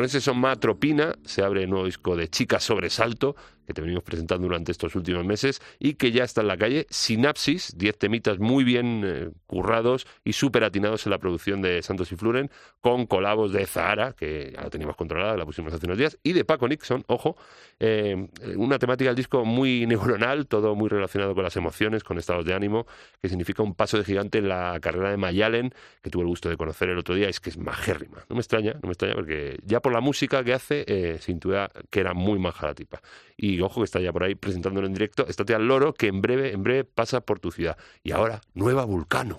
Con 0.00 0.06
ese 0.06 0.22
son 0.22 0.40
Tropina 0.60 1.18
se 1.26 1.42
abre 1.42 1.64
el 1.64 1.68
nuevo 1.68 1.84
disco 1.84 2.16
de 2.16 2.30
Chica 2.30 2.58
Sobresalto, 2.58 3.36
que 3.70 3.74
te 3.74 3.82
venimos 3.82 4.02
presentando 4.02 4.48
durante 4.48 4.72
estos 4.72 4.96
últimos 4.96 5.24
meses 5.24 5.62
y 5.78 5.94
que 5.94 6.10
ya 6.10 6.24
está 6.24 6.40
en 6.40 6.48
la 6.48 6.56
calle. 6.56 6.88
Sinapsis, 6.90 7.78
10 7.78 7.98
temitas 7.98 8.40
muy 8.40 8.64
bien 8.64 9.02
eh, 9.04 9.30
currados 9.46 10.08
y 10.24 10.32
súper 10.32 10.64
atinados 10.64 11.06
en 11.06 11.10
la 11.10 11.18
producción 11.18 11.62
de 11.62 11.80
Santos 11.80 12.10
y 12.10 12.16
Fluren, 12.16 12.50
con 12.80 13.06
colabos 13.06 13.52
de 13.52 13.64
Zahara, 13.66 14.12
que 14.12 14.50
ya 14.52 14.62
la 14.62 14.70
teníamos 14.70 14.96
controlada, 14.96 15.36
la 15.36 15.46
pusimos 15.46 15.72
hace 15.72 15.86
unos 15.86 15.98
días, 15.98 16.18
y 16.24 16.32
de 16.32 16.44
Paco 16.44 16.66
Nixon, 16.66 17.04
ojo, 17.06 17.36
eh, 17.78 18.28
una 18.56 18.80
temática 18.80 19.10
del 19.10 19.16
disco 19.16 19.44
muy 19.44 19.86
neuronal, 19.86 20.48
todo 20.48 20.74
muy 20.74 20.88
relacionado 20.88 21.34
con 21.36 21.44
las 21.44 21.56
emociones, 21.56 22.02
con 22.02 22.18
estados 22.18 22.44
de 22.44 22.54
ánimo, 22.54 22.86
que 23.22 23.28
significa 23.28 23.62
un 23.62 23.74
paso 23.74 23.98
de 23.98 24.04
gigante 24.04 24.38
en 24.38 24.48
la 24.48 24.78
carrera 24.80 25.10
de 25.10 25.16
Mayalen, 25.16 25.72
que 26.02 26.10
tuve 26.10 26.22
el 26.22 26.28
gusto 26.28 26.48
de 26.48 26.56
conocer 26.56 26.88
el 26.88 26.98
otro 26.98 27.14
día, 27.14 27.28
es 27.28 27.38
que 27.38 27.50
es 27.50 27.56
majérrima. 27.56 28.24
No 28.28 28.34
me 28.34 28.40
extraña, 28.40 28.72
no 28.74 28.88
me 28.88 28.92
extraña, 28.92 29.14
porque 29.14 29.60
ya 29.64 29.78
por 29.78 29.92
la 29.92 30.00
música 30.00 30.42
que 30.42 30.54
hace, 30.54 30.84
eh, 30.88 31.18
se 31.20 31.30
intuía 31.30 31.70
que 31.88 32.00
era 32.00 32.14
muy 32.14 32.40
maja 32.40 32.66
la 32.66 32.74
tipa. 32.74 33.00
Y 33.36 33.59
ojo 33.62 33.80
que 33.80 33.84
está 33.84 34.00
ya 34.00 34.12
por 34.12 34.24
ahí 34.24 34.34
presentándolo 34.34 34.86
en 34.86 34.94
directo, 34.94 35.26
estate 35.26 35.54
al 35.54 35.66
loro, 35.66 35.94
que 35.94 36.08
en 36.08 36.20
breve, 36.20 36.52
en 36.52 36.62
breve 36.62 36.84
pasa 36.84 37.20
por 37.20 37.40
tu 37.40 37.50
ciudad. 37.50 37.76
Y 38.02 38.12
ahora, 38.12 38.40
Nueva 38.54 38.84
Vulcano. 38.84 39.38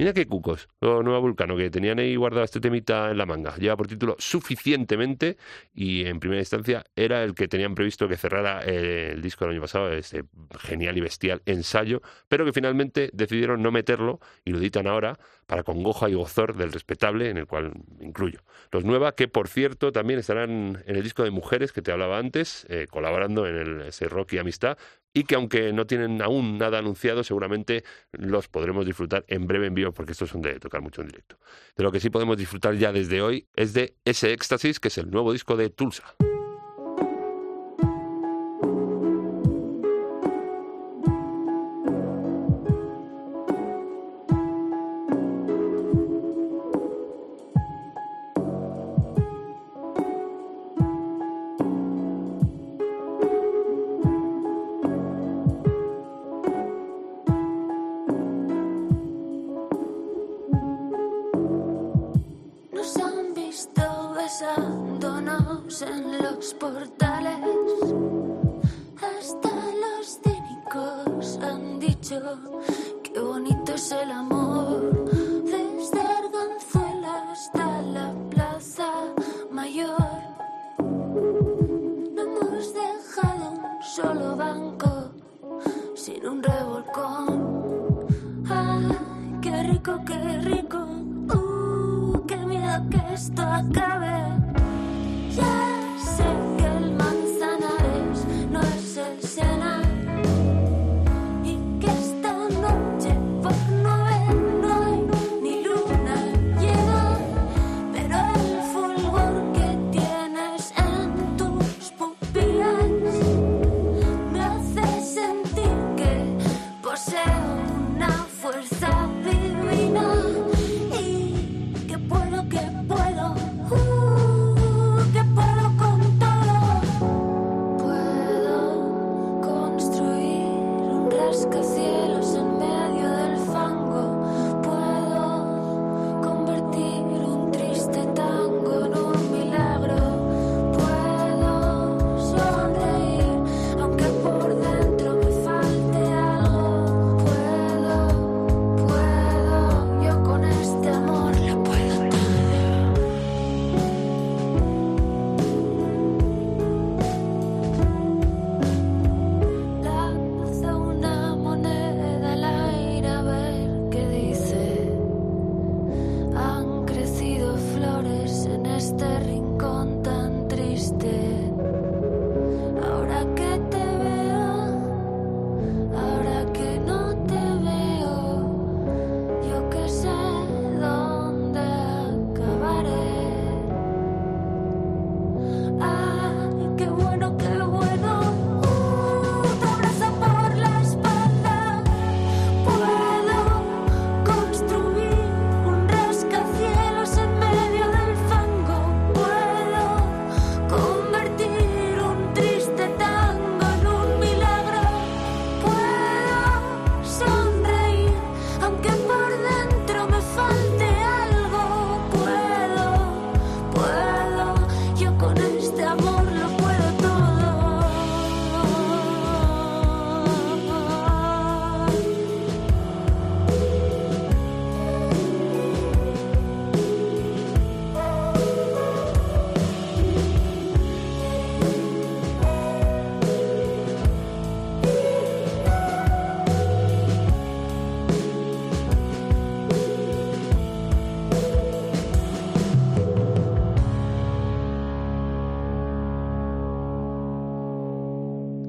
Mira 0.00 0.14
qué 0.14 0.26
cucos, 0.26 0.70
lo 0.80 1.02
Nueva 1.02 1.18
Vulcano, 1.18 1.58
que 1.58 1.68
tenían 1.68 1.98
ahí 1.98 2.16
guardado 2.16 2.42
este 2.42 2.58
temita 2.58 3.10
en 3.10 3.18
la 3.18 3.26
manga. 3.26 3.54
Lleva 3.58 3.76
por 3.76 3.86
título 3.86 4.16
Suficientemente 4.18 5.36
y 5.74 6.06
en 6.06 6.20
primera 6.20 6.40
instancia 6.40 6.86
era 6.96 7.22
el 7.22 7.34
que 7.34 7.48
tenían 7.48 7.74
previsto 7.74 8.08
que 8.08 8.16
cerrara 8.16 8.62
el 8.62 9.20
disco 9.20 9.44
del 9.44 9.52
año 9.52 9.60
pasado, 9.60 9.92
este 9.92 10.24
genial 10.58 10.96
y 10.96 11.02
bestial 11.02 11.42
ensayo, 11.44 12.00
pero 12.28 12.46
que 12.46 12.54
finalmente 12.54 13.10
decidieron 13.12 13.60
no 13.60 13.72
meterlo 13.72 14.20
y 14.42 14.52
lo 14.52 14.58
editan 14.60 14.86
ahora 14.86 15.18
para 15.44 15.64
congoja 15.64 16.08
y 16.08 16.14
gozor 16.14 16.56
del 16.56 16.72
respetable, 16.72 17.28
en 17.28 17.36
el 17.36 17.46
cual 17.46 17.72
incluyo. 18.00 18.40
Los 18.72 18.86
Nueva, 18.86 19.12
que 19.12 19.28
por 19.28 19.48
cierto 19.48 19.92
también 19.92 20.18
estarán 20.18 20.82
en 20.86 20.96
el 20.96 21.02
disco 21.02 21.24
de 21.24 21.30
Mujeres 21.30 21.72
que 21.72 21.82
te 21.82 21.92
hablaba 21.92 22.16
antes, 22.16 22.66
eh, 22.70 22.86
colaborando 22.88 23.46
en 23.46 23.56
el, 23.56 23.80
ese 23.82 24.08
rock 24.08 24.32
y 24.32 24.38
amistad, 24.38 24.78
y 25.12 25.24
que 25.24 25.34
aunque 25.34 25.72
no 25.72 25.86
tienen 25.86 26.22
aún 26.22 26.58
nada 26.58 26.78
anunciado, 26.78 27.24
seguramente 27.24 27.84
los 28.12 28.48
podremos 28.48 28.86
disfrutar 28.86 29.24
en 29.28 29.46
breve 29.46 29.66
en 29.66 29.74
vivo, 29.74 29.92
porque 29.92 30.12
estos 30.12 30.30
son 30.30 30.42
de 30.42 30.58
tocar 30.60 30.80
mucho 30.80 31.02
en 31.02 31.08
directo. 31.08 31.36
De 31.76 31.82
lo 31.82 31.92
que 31.92 32.00
sí 32.00 32.10
podemos 32.10 32.36
disfrutar 32.36 32.74
ya 32.76 32.92
desde 32.92 33.22
hoy 33.22 33.46
es 33.56 33.72
de 33.72 33.94
ese 34.04 34.32
éxtasis, 34.32 34.80
que 34.80 34.88
es 34.88 34.98
el 34.98 35.10
nuevo 35.10 35.32
disco 35.32 35.56
de 35.56 35.70
Tulsa. 35.70 36.14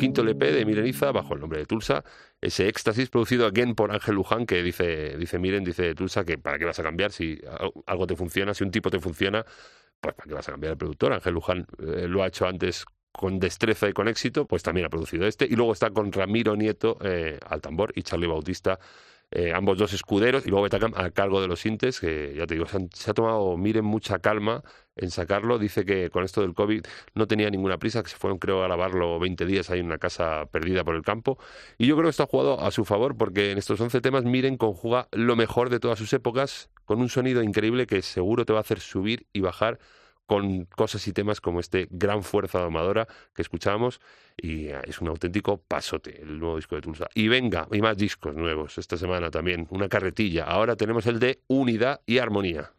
Quinto 0.02 0.22
LP 0.22 0.52
de 0.52 0.66
Mireniza 0.66 1.12
bajo 1.12 1.34
el 1.36 1.39
nombre 1.39 1.60
de 1.60 1.66
Tulsa, 1.66 2.04
ese 2.41 2.68
éxtasis 2.68 3.10
producido 3.10 3.45
again 3.45 3.76
por 3.76 3.91
Ángel 3.91 4.16
Luján 4.16 4.45
que 4.45 4.64
dice, 4.64 5.18
dice 5.18 5.39
Miren, 5.39 5.64
dice 5.64 5.93
Tulsa 5.95 6.24
que 6.26 6.38
para 6.38 6.58
qué 6.60 6.66
vas 6.66 6.80
a 6.80 6.84
cambiar 6.84 7.12
si 7.12 7.39
al- 7.47 7.72
algo 7.86 8.08
te 8.08 8.16
funciona, 8.16 8.54
si 8.54 8.64
un 8.64 8.72
tipo 8.72 8.89
te 8.89 8.99
funciona, 8.99 9.45
pues 9.99 10.16
para 10.16 10.28
qué 10.28 10.34
vas 10.34 10.47
a 10.49 10.52
cambiar 10.52 10.72
el 10.72 10.78
productor. 10.78 11.14
Ángel 11.14 11.34
Luján 11.34 11.68
eh, 11.80 12.08
lo 12.08 12.24
ha 12.24 12.28
hecho 12.28 12.47
antes 12.47 12.86
con 13.12 13.39
destreza 13.39 13.88
y 13.89 13.93
con 13.93 14.08
éxito, 14.08 14.45
pues 14.47 14.64
también 14.64 14.86
ha 14.86 14.89
producido 14.89 15.28
este. 15.28 15.45
Y 15.45 15.56
luego 15.56 15.74
está 15.74 15.91
con 15.91 16.12
Ramiro 16.12 16.56
Nieto 16.56 16.97
eh, 17.04 17.38
al 17.47 17.62
tambor 17.62 17.91
y 17.95 18.04
Charlie 18.04 18.28
Bautista 18.28 18.80
eh, 19.32 19.54
ambos 19.54 19.78
dos 19.78 19.93
escuderos, 19.93 20.45
y 20.45 20.49
luego 20.49 20.64
Betacam 20.64 20.93
a 20.95 21.10
cargo 21.12 21.41
de 21.41 21.47
los 21.47 21.62
sintes, 21.62 21.99
que 22.02 22.34
ya 22.36 22.45
te 22.45 22.56
digo, 22.56 22.66
se, 22.66 22.78
han- 22.78 22.89
se 22.93 23.12
ha 23.12 23.14
tomado, 23.14 23.56
miren, 23.58 23.86
mucha 23.86 24.20
calma 24.20 24.62
en 25.02 25.12
sacarlo. 25.12 25.60
Dice 25.60 25.86
que 25.86 26.10
con 26.10 26.24
esto 26.24 26.41
del 26.41 26.54
COVID 26.54 26.84
no 27.16 27.28
tenía 27.28 27.49
ninguna 27.49 27.78
prisa, 27.78 28.04
que 28.04 28.10
se 28.10 28.18
fueron, 28.18 28.39
creo, 28.39 28.64
a 28.64 28.68
grabarlo 28.68 29.20
20 29.20 29.45
días 29.45 29.70
ahí 29.70 29.80
en 29.80 29.88
una 29.88 29.97
casa 29.97 30.45
perdida 30.52 30.84
por 30.84 30.95
el 30.95 31.02
campo. 31.02 31.38
Y 31.78 31.88
yo 31.88 31.95
creo 31.95 32.06
que 32.06 32.12
esto 32.12 32.24
ha 32.24 32.28
jugado 32.28 32.62
a 32.62 32.72
su 32.72 32.86
favor, 32.86 33.18
porque 33.18 33.52
en 33.52 33.58
estos 33.58 33.80
11 33.80 34.02
temas, 34.02 34.24
miren, 34.24 34.58
conjuga 34.58 35.08
lo 35.12 35.36
mejor 35.36 35.70
de 35.70 35.80
todas 35.80 35.99
sus 35.99 36.14
épocas, 36.14 36.70
con 36.86 37.02
un 37.02 37.10
sonido 37.10 37.43
increíble 37.43 37.88
que 37.88 38.02
seguro 38.02 38.45
te 38.45 38.54
va 38.54 38.60
a 38.60 38.62
hacer 38.62 38.80
subir 38.80 39.28
y 39.34 39.41
bajar 39.41 39.80
con 40.32 40.64
cosas 40.64 41.06
y 41.10 41.12
temas 41.12 41.41
como 41.41 41.60
este 41.60 41.89
Gran 41.91 42.24
Fuerza 42.24 42.60
Domadora 42.60 43.06
que 43.36 43.41
escuchamos 43.41 43.99
y 44.38 44.68
eh, 44.68 44.80
es 44.86 45.02
un 45.02 45.10
auténtico 45.10 45.58
pasote 45.58 46.22
el 46.22 46.39
nuevo 46.39 46.56
disco 46.56 46.76
de 46.76 46.82
Tulsa. 46.82 47.08
Y 47.14 47.28
venga, 47.28 47.68
hay 47.70 47.82
más 47.82 47.97
discos 47.97 48.34
nuevos 48.34 48.78
esta 48.78 48.95
semana 48.95 49.30
también, 49.30 49.68
una 49.72 49.89
carretilla. 49.89 50.45
Ahora 50.45 50.78
tenemos 50.78 51.06
el 51.06 51.20
de 51.20 51.41
Unidad 51.47 51.99
y 52.06 52.20
Armonía. 52.20 52.72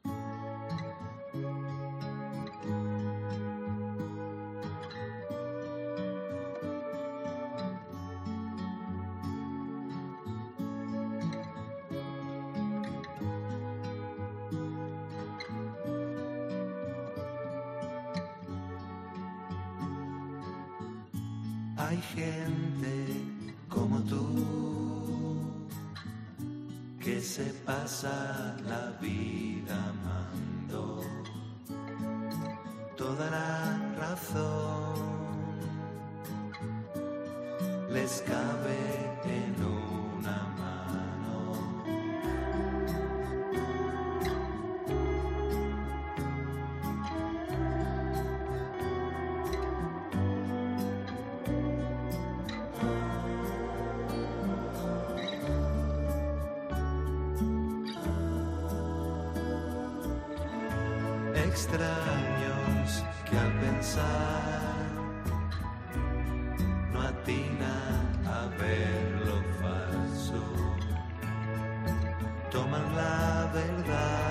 Toman 72.52 72.84
la 72.94 73.48
verdad 73.54 74.21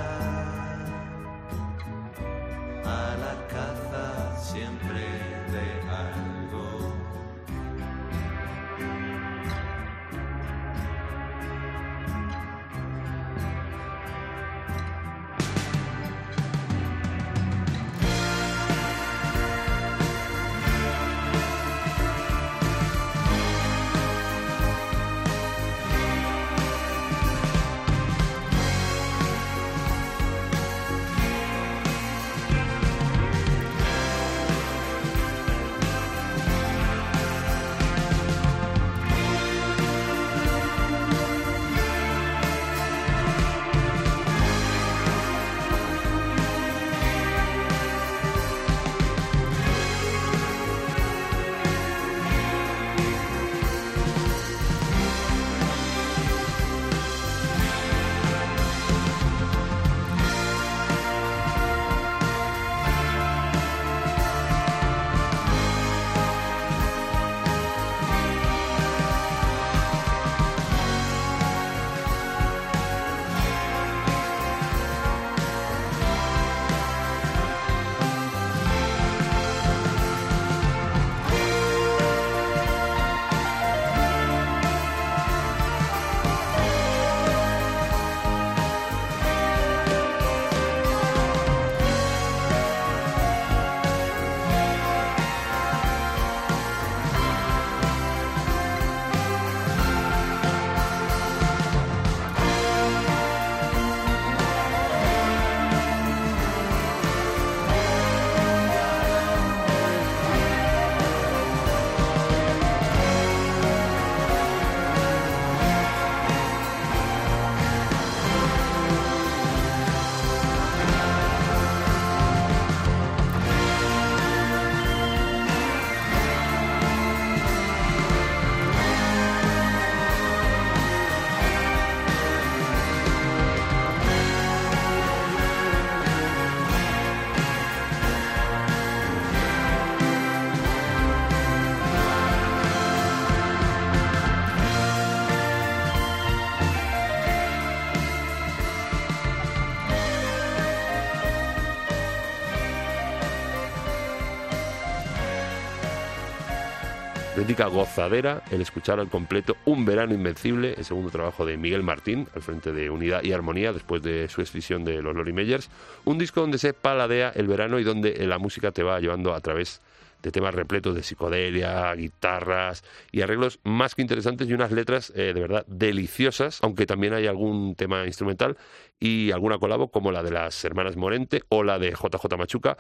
auténtica 157.42 157.66
gozadera 157.66 158.44
el 158.52 158.62
escuchar 158.62 159.00
al 159.00 159.10
completo 159.10 159.58
Un 159.66 159.84
verano 159.84 160.14
invencible, 160.14 160.76
el 160.78 160.86
segundo 160.86 161.10
trabajo 161.10 161.44
de 161.44 161.58
Miguel 161.58 161.82
Martín, 161.82 162.28
al 162.36 162.44
frente 162.44 162.72
de 162.72 162.92
Unidad 162.92 163.24
y 163.24 163.32
Armonía, 163.32 163.74
después 163.74 164.04
de 164.04 164.30
su 164.30 164.44
escisión 164.44 164.86
de 164.86 165.02
los 165.02 165.16
Lori 165.16 165.34
Meyers. 165.34 165.72
Un 166.06 166.20
disco 166.20 166.42
donde 166.42 166.60
se 166.60 166.76
paladea 166.76 167.32
el 167.34 167.48
verano 167.48 167.80
y 167.80 167.84
donde 167.84 168.28
la 168.28 168.38
música 168.38 168.72
te 168.72 168.84
va 168.84 169.00
llevando 169.00 169.34
a 169.34 169.40
través 169.40 169.82
de 170.22 170.32
temas 170.32 170.54
repletos 170.54 170.94
de 170.94 171.02
psicodelia, 171.02 171.92
guitarras 171.96 172.84
y 173.12 173.22
arreglos 173.22 173.60
más 173.64 173.96
que 173.96 174.04
interesantes 174.04 174.48
y 174.48 174.54
unas 174.54 174.72
letras 174.72 175.12
eh, 175.16 175.34
de 175.34 175.42
verdad 175.42 175.66
deliciosas, 175.66 176.60
aunque 176.62 176.86
también 176.86 177.16
hay 177.16 177.26
algún 177.26 177.74
tema 177.74 178.06
instrumental 178.06 178.56
y 179.00 179.32
alguna 179.32 179.58
colabo 179.58 179.90
como 179.90 180.12
la 180.12 180.22
de 180.22 180.30
las 180.30 180.64
hermanas 180.64 180.96
Morente 180.96 181.42
o 181.50 181.64
la 181.64 181.80
de 181.80 181.90
JJ 181.90 182.38
Machuca 182.38 182.78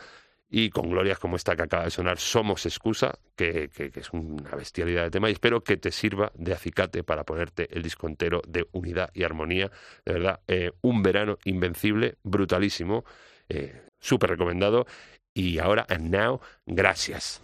y 0.53 0.69
con 0.69 0.89
glorias 0.89 1.17
como 1.17 1.37
esta 1.37 1.55
que 1.55 1.63
acaba 1.63 1.85
de 1.85 1.91
sonar, 1.91 2.19
Somos 2.19 2.65
Excusa, 2.65 3.17
que, 3.37 3.69
que, 3.69 3.89
es 3.95 4.11
una 4.11 4.51
bestialidad 4.51 5.03
de 5.03 5.09
tema 5.09 5.29
y 5.29 5.33
espero 5.33 5.63
que 5.63 5.77
te 5.77 5.91
sirva 5.91 6.29
de 6.35 6.51
acicate 6.53 7.03
para 7.03 7.23
ponerte 7.23 7.69
el 7.71 7.81
disco 7.81 8.07
entero 8.07 8.41
de 8.45 8.67
unidad 8.73 9.09
y 9.13 9.23
armonía. 9.23 9.71
De 10.05 10.13
verdad, 10.13 10.41
eh, 10.47 10.71
un 10.81 11.01
verano 11.01 11.37
invencible, 11.45 12.17
brutalísimo, 12.23 13.05
eh, 13.47 13.81
súper 13.97 14.31
recomendado. 14.31 14.85
Y 15.33 15.59
ahora, 15.59 15.85
and 15.87 16.13
now, 16.13 16.41
gracias. 16.65 17.41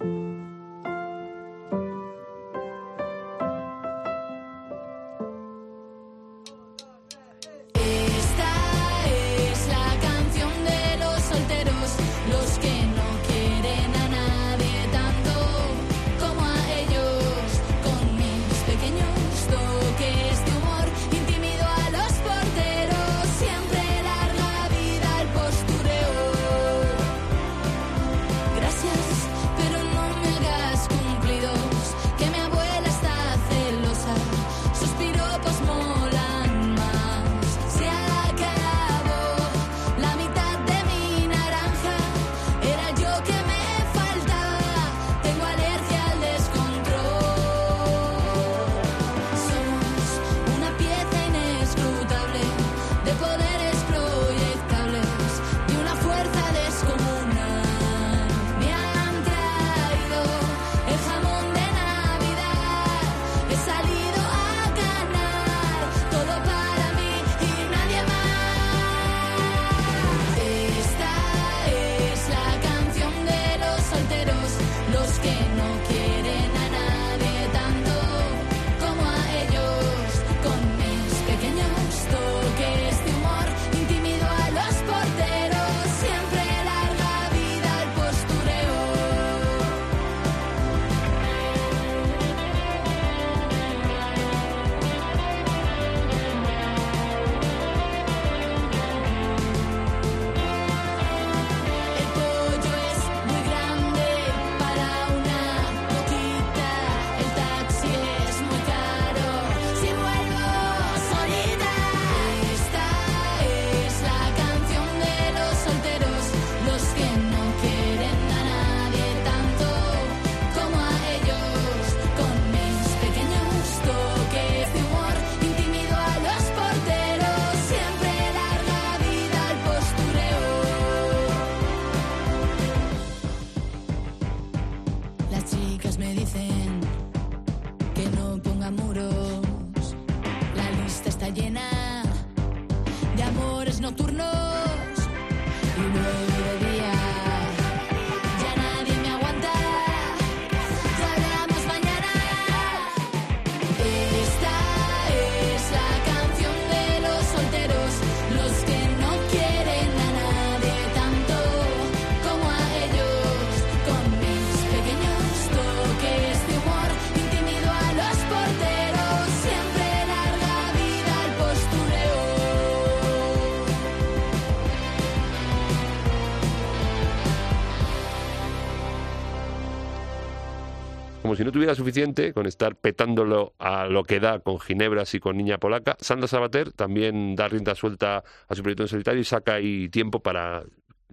Si 181.38 181.44
no 181.44 181.52
tuviera 181.52 181.76
suficiente 181.76 182.34
con 182.34 182.48
estar 182.48 182.76
petándolo 182.76 183.54
a 183.60 183.86
lo 183.86 184.04
que 184.04 184.20
da 184.20 184.40
con 184.40 184.60
Ginebras 184.60 185.14
y 185.14 185.20
con 185.20 185.38
Niña 185.38 185.60
Polaca, 185.60 185.96
Sandra 186.00 186.28
Sabater 186.28 186.72
también 186.72 187.36
da 187.36 187.48
rienda 187.48 187.76
suelta 187.76 188.24
a 188.48 188.56
su 188.56 188.64
proyecto 188.64 188.84
en 188.84 188.90
solitario 188.90 189.22
y 189.22 189.24
saca 189.24 189.54
ahí 189.54 189.88
tiempo 189.90 190.20
para 190.20 190.64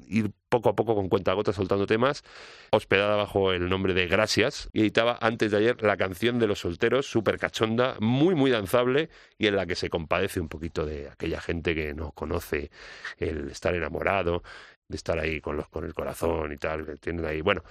ir 0.08 0.32
poco 0.48 0.70
a 0.70 0.74
poco 0.74 0.94
con 0.94 1.08
cuentagotas 1.08 1.56
soltando 1.56 1.86
temas, 1.86 2.24
hospedada 2.70 3.16
bajo 3.16 3.52
el 3.52 3.68
nombre 3.68 3.92
de 3.92 4.06
Gracias, 4.06 4.70
y 4.72 4.80
editaba 4.80 5.18
antes 5.20 5.50
de 5.50 5.58
ayer 5.58 5.82
la 5.82 5.96
canción 5.96 6.38
de 6.38 6.46
los 6.46 6.60
solteros, 6.60 7.06
súper 7.06 7.38
cachonda, 7.38 7.96
muy, 8.00 8.34
muy 8.34 8.50
danzable, 8.50 9.10
y 9.38 9.46
en 9.46 9.56
la 9.56 9.66
que 9.66 9.74
se 9.74 9.90
compadece 9.90 10.40
un 10.40 10.48
poquito 10.48 10.86
de 10.86 11.10
aquella 11.10 11.40
gente 11.40 11.74
que 11.74 11.94
no 11.94 12.12
conoce 12.12 12.70
el 13.18 13.50
estar 13.50 13.74
enamorado, 13.74 14.42
de 14.88 14.96
estar 14.96 15.18
ahí 15.18 15.40
con, 15.40 15.56
los, 15.56 15.68
con 15.68 15.84
el 15.84 15.94
corazón 15.94 16.52
y 16.52 16.56
tal, 16.56 16.86
que 16.86 16.96
tienen 16.96 17.24
ahí, 17.24 17.40
bueno, 17.40 17.62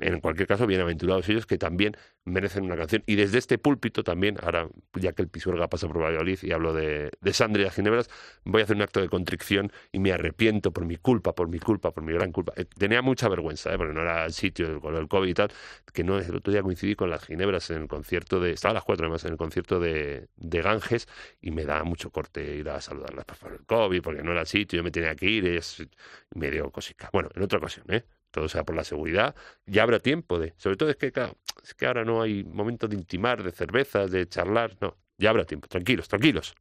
en 0.00 0.20
cualquier 0.20 0.46
caso, 0.46 0.66
bienaventurados 0.66 1.28
ellos 1.28 1.46
que 1.46 1.58
también 1.58 1.96
merecen 2.24 2.64
una 2.64 2.76
canción. 2.76 3.02
Y 3.06 3.16
desde 3.16 3.38
este 3.38 3.58
púlpito 3.58 4.04
también, 4.04 4.36
ahora 4.42 4.68
ya 4.94 5.12
que 5.12 5.22
el 5.22 5.28
Pisuerga 5.28 5.68
pasa 5.68 5.88
por 5.88 6.00
Valladolid 6.02 6.38
y 6.42 6.52
hablo 6.52 6.72
de, 6.72 7.10
de 7.20 7.32
Sandra 7.32 7.62
y 7.62 7.64
las 7.64 7.74
Ginebras, 7.74 8.08
voy 8.44 8.60
a 8.60 8.64
hacer 8.64 8.76
un 8.76 8.82
acto 8.82 9.00
de 9.00 9.08
contrición 9.08 9.72
y 9.92 9.98
me 9.98 10.12
arrepiento 10.12 10.72
por 10.72 10.84
mi 10.86 10.96
culpa, 10.96 11.34
por 11.34 11.48
mi 11.48 11.58
culpa, 11.58 11.92
por 11.92 12.04
mi 12.04 12.12
gran 12.12 12.32
culpa. 12.32 12.52
Eh, 12.56 12.64
Tenía 12.64 13.02
mucha 13.02 13.28
vergüenza, 13.28 13.72
¿eh? 13.72 13.76
porque 13.78 13.94
no 13.94 14.02
era 14.02 14.24
el 14.24 14.32
sitio 14.32 14.80
con 14.80 14.94
el 14.96 15.08
COVID 15.08 15.28
y 15.28 15.34
tal, 15.34 15.50
que 15.92 16.04
no 16.04 16.18
el 16.18 16.36
otro 16.36 16.52
día 16.52 16.62
coincidí 16.62 16.94
con 16.94 17.10
las 17.10 17.24
Ginebras 17.24 17.70
en 17.70 17.82
el 17.82 17.88
concierto 17.88 18.40
de, 18.40 18.52
estaba 18.52 18.72
a 18.72 18.74
las 18.74 18.84
cuatro 18.84 19.06
además, 19.06 19.24
en 19.24 19.32
el 19.32 19.38
concierto 19.38 19.80
de, 19.80 20.28
de 20.36 20.62
Ganges 20.62 21.08
y 21.40 21.50
me 21.50 21.64
da 21.64 21.82
mucho 21.84 22.10
corte 22.10 22.56
ir 22.56 22.68
a 22.70 22.80
saludarlas 22.80 23.24
por 23.40 23.52
el 23.52 23.64
COVID, 23.66 24.02
porque 24.02 24.22
no 24.22 24.32
era 24.32 24.42
el 24.42 24.46
sitio, 24.46 24.78
yo 24.78 24.84
me 24.84 24.90
tenía 24.90 25.14
que 25.14 25.26
ir, 25.26 25.46
es 25.46 25.86
medio 26.34 26.70
cosica. 26.70 27.10
Bueno, 27.12 27.30
en 27.34 27.42
otra 27.42 27.58
ocasión, 27.58 27.86
¿eh? 27.88 28.04
Todo 28.38 28.48
sea 28.48 28.64
por 28.64 28.76
la 28.76 28.84
seguridad, 28.84 29.34
ya 29.66 29.82
habrá 29.82 29.98
tiempo 29.98 30.38
de, 30.38 30.54
sobre 30.56 30.76
todo 30.76 30.90
es 30.90 30.96
que 30.96 31.10
claro, 31.10 31.36
es 31.62 31.74
que 31.74 31.86
ahora 31.86 32.04
no 32.04 32.22
hay 32.22 32.44
momento 32.44 32.86
de 32.86 32.94
intimar, 32.94 33.42
de 33.42 33.50
cervezas, 33.50 34.10
de 34.10 34.28
charlar, 34.28 34.76
no, 34.80 34.96
ya 35.18 35.30
habrá 35.30 35.44
tiempo, 35.44 35.66
tranquilos, 35.66 36.08
tranquilos. 36.08 36.54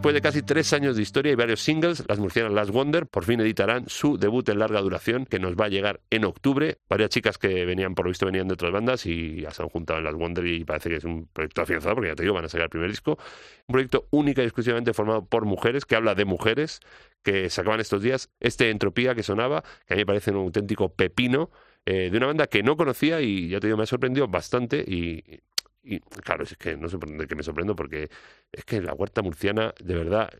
Después 0.00 0.14
de 0.14 0.22
casi 0.22 0.40
tres 0.40 0.72
años 0.72 0.96
de 0.96 1.02
historia 1.02 1.30
y 1.30 1.34
varios 1.34 1.60
singles, 1.60 2.02
las 2.08 2.18
murcianas 2.18 2.54
Last 2.54 2.70
Wonder 2.70 3.06
por 3.06 3.22
fin 3.22 3.38
editarán 3.38 3.84
su 3.86 4.16
debut 4.16 4.48
en 4.48 4.58
larga 4.58 4.80
duración 4.80 5.26
que 5.26 5.38
nos 5.38 5.56
va 5.56 5.66
a 5.66 5.68
llegar 5.68 6.00
en 6.08 6.24
octubre. 6.24 6.78
Varias 6.88 7.10
chicas 7.10 7.36
que 7.36 7.66
venían, 7.66 7.94
por 7.94 8.06
lo 8.06 8.08
visto, 8.08 8.24
venían 8.24 8.48
de 8.48 8.54
otras 8.54 8.72
bandas 8.72 9.04
y 9.04 9.42
ya 9.42 9.50
se 9.50 9.62
han 9.62 9.68
juntado 9.68 9.98
en 9.98 10.06
Last 10.06 10.16
Wonder 10.16 10.46
y 10.46 10.64
parece 10.64 10.88
que 10.88 10.96
es 10.96 11.04
un 11.04 11.26
proyecto 11.26 11.60
afianzado 11.60 11.96
porque 11.96 12.08
ya 12.08 12.14
te 12.14 12.22
digo, 12.22 12.34
van 12.34 12.46
a 12.46 12.48
sacar 12.48 12.64
el 12.64 12.70
primer 12.70 12.88
disco. 12.88 13.18
Un 13.66 13.72
proyecto 13.74 14.08
única 14.10 14.40
y 14.40 14.46
exclusivamente 14.46 14.94
formado 14.94 15.26
por 15.26 15.44
mujeres, 15.44 15.84
que 15.84 15.96
habla 15.96 16.14
de 16.14 16.24
mujeres, 16.24 16.80
que 17.22 17.50
sacaban 17.50 17.78
estos 17.78 18.00
días 18.00 18.30
este 18.40 18.70
Entropía 18.70 19.14
que 19.14 19.22
sonaba, 19.22 19.62
que 19.86 19.92
a 19.92 19.96
mí 19.96 20.00
me 20.00 20.06
parece 20.06 20.30
un 20.30 20.38
auténtico 20.38 20.94
pepino, 20.94 21.50
eh, 21.84 22.08
de 22.10 22.16
una 22.16 22.26
banda 22.26 22.46
que 22.46 22.62
no 22.62 22.76
conocía 22.76 23.20
y 23.20 23.48
ya 23.48 23.60
te 23.60 23.66
digo, 23.66 23.76
me 23.76 23.82
ha 23.82 23.86
sorprendido 23.86 24.28
bastante 24.28 24.78
y, 24.78 25.40
y 25.82 26.00
claro, 26.00 26.44
es 26.44 26.56
que 26.56 26.76
no 26.76 26.88
sé 26.88 26.98
por 26.98 27.26
qué 27.26 27.34
me 27.34 27.42
sorprendo 27.42 27.74
porque 27.74 28.10
es 28.52 28.64
que 28.64 28.80
la 28.80 28.94
huerta 28.94 29.22
murciana, 29.22 29.74
de 29.82 29.94
verdad, 29.94 30.30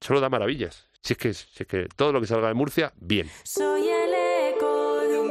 solo 0.00 0.20
da 0.20 0.28
maravillas. 0.28 0.88
Si 1.02 1.12
es 1.12 1.18
que, 1.18 1.34
si 1.34 1.62
es 1.62 1.66
que 1.66 1.88
todo 1.96 2.12
lo 2.12 2.20
que 2.20 2.26
salga 2.26 2.48
de 2.48 2.54
Murcia, 2.54 2.92
bien. 2.96 3.30
Soy 3.44 3.88
el 3.88 4.54
eco 4.54 5.00
de 5.00 5.18
un 5.18 5.30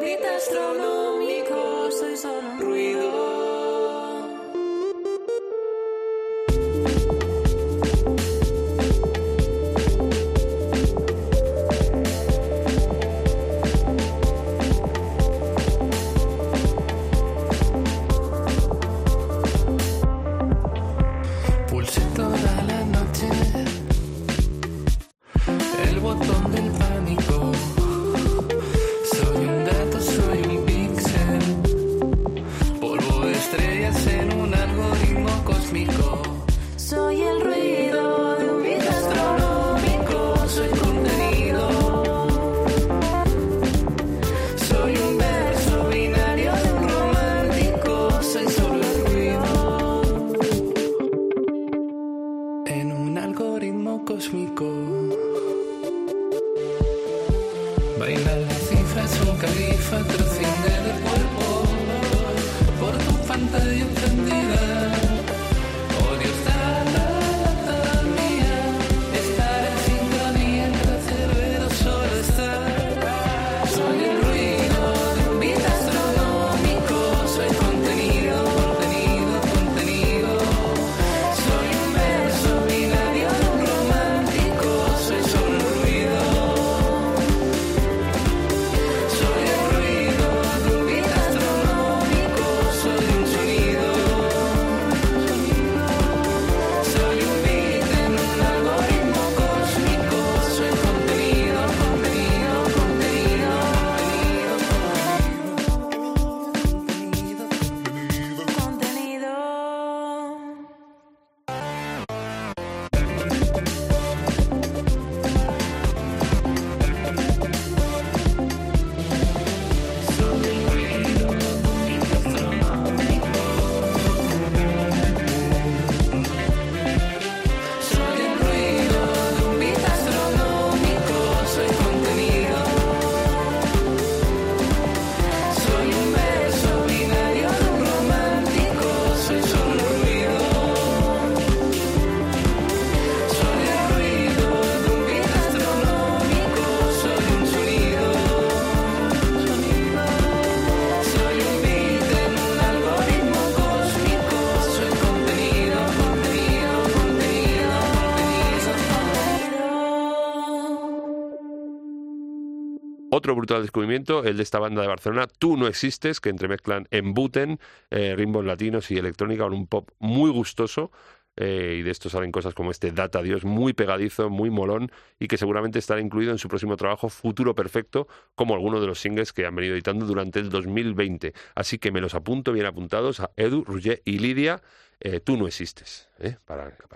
Otro 163.17 163.33
brutal 163.33 163.63
descubrimiento, 163.63 164.23
el 164.23 164.37
de 164.37 164.43
esta 164.43 164.59
banda 164.59 164.83
de 164.83 164.87
Barcelona, 164.87 165.25
Tú 165.25 165.57
no 165.57 165.65
existes, 165.65 166.19
que 166.19 166.29
entremezclan 166.29 166.87
embuten, 166.91 167.59
eh, 167.89 168.13
ritmos 168.15 168.45
latinos 168.45 168.91
y 168.91 168.97
electrónica 168.99 169.43
con 169.45 169.53
un 169.53 169.65
pop 169.65 169.89
muy 169.97 170.29
gustoso. 170.29 170.91
eh, 171.35 171.77
y 171.79 171.81
de 171.83 171.89
esto 171.91 172.09
salen 172.09 172.31
cosas 172.31 172.53
como 172.53 172.69
este 172.69 172.91
Data 172.91 173.21
Dios, 173.23 173.43
muy 173.43 173.73
pegadizo, 173.73 174.29
muy 174.29 174.49
molón, 174.51 174.91
y 175.19 175.27
que 175.27 175.37
seguramente 175.37 175.79
estará 175.79 175.99
incluido 176.01 176.31
en 176.31 176.37
su 176.37 176.47
próximo 176.47 176.77
trabajo 176.77 177.09
Futuro 177.09 177.55
Perfecto, 177.55 178.07
como 178.35 178.53
algunos 178.55 178.81
de 178.81 178.87
los 178.87 178.99
singles 178.99 179.33
que 179.33 179.45
han 179.47 179.55
venido 179.55 179.73
editando 179.73 180.05
durante 180.05 180.39
el 180.39 180.49
2020. 180.49 181.33
Así 181.55 181.79
que 181.79 181.91
me 181.91 182.01
los 182.01 182.13
apunto 182.13 182.53
bien 182.53 182.67
apuntados 182.67 183.19
a 183.19 183.31
Edu, 183.35 183.63
Roger 183.63 184.01
y 184.05 184.19
Lidia. 184.19 184.61
eh, 184.99 185.19
tú 185.21 185.37
no 185.37 185.47
existes. 185.47 186.07
¿eh? 186.19 186.37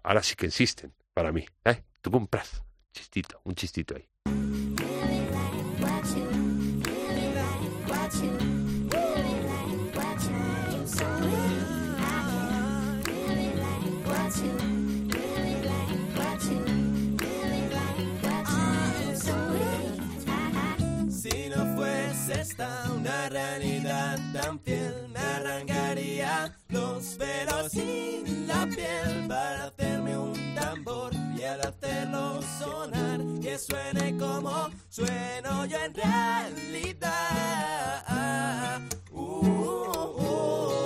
Ahora 0.03 0.21
sí 0.23 0.35
que 0.35 0.45
existen, 0.47 0.93
para 1.15 1.31
mí. 1.31 1.45
Tú 2.01 2.11
compras. 2.11 2.63
Chistito, 2.93 3.41
un 3.43 3.55
chistito 3.55 3.95
ahí. 3.95 4.10
Los 26.69 27.03
pelos 27.17 27.71
sin 27.71 28.47
la 28.47 28.65
piel 28.67 29.27
para 29.27 29.65
hacerme 29.65 30.17
un 30.17 30.55
tambor 30.55 31.11
y 31.37 31.43
al 31.43 31.61
hacerlo 31.61 32.41
sonar 32.59 33.19
que 33.41 33.57
suene 33.57 34.17
como 34.17 34.69
sueno 34.89 35.65
yo 35.65 35.77
en 35.77 35.93
realidad. 35.93 37.21
Uh, 39.11 39.17
oh, 39.17 40.15
oh, 40.17 40.80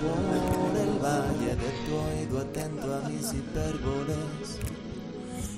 por 0.00 0.72
el 0.80 0.98
valle 0.98 1.54
de 1.56 1.70
tu 1.84 1.94
oído 1.94 2.40
atento 2.40 2.94
a 2.94 3.00
mis 3.08 3.32
hipérboles 3.34 4.58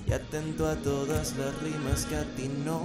y 0.06 0.12
atento 0.12 0.68
a 0.68 0.74
todas 0.76 1.36
las 1.36 1.62
rimas 1.62 2.04
que 2.06 2.16
a 2.16 2.24
ti 2.34 2.48
no 2.64 2.80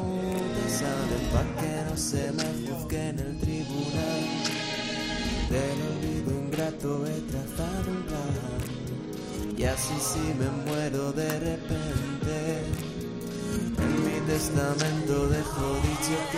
te 0.56 0.70
salen 0.70 1.24
pa' 1.34 1.48
que 1.60 1.84
no 1.90 1.98
se 1.98 2.32
me 2.32 2.46
juzgue 2.68 3.10
en 3.10 3.20
el 3.20 3.40
tribunal. 3.40 4.24
Del 5.50 5.82
olvido 5.92 6.32
ingrato 6.32 7.08
he 7.08 7.22
trazado 7.32 7.92
un 7.92 8.04
plan 8.04 8.68
y 9.58 9.64
así 9.64 9.98
si 10.00 10.34
me 10.40 10.50
muero 10.66 11.12
de 11.12 11.40
repente. 11.40 12.64
En 13.80 14.06
mi 14.06 14.20
testamento 14.28 15.28
dejo 15.30 15.66
dicho 15.88 16.18
que 16.32 16.38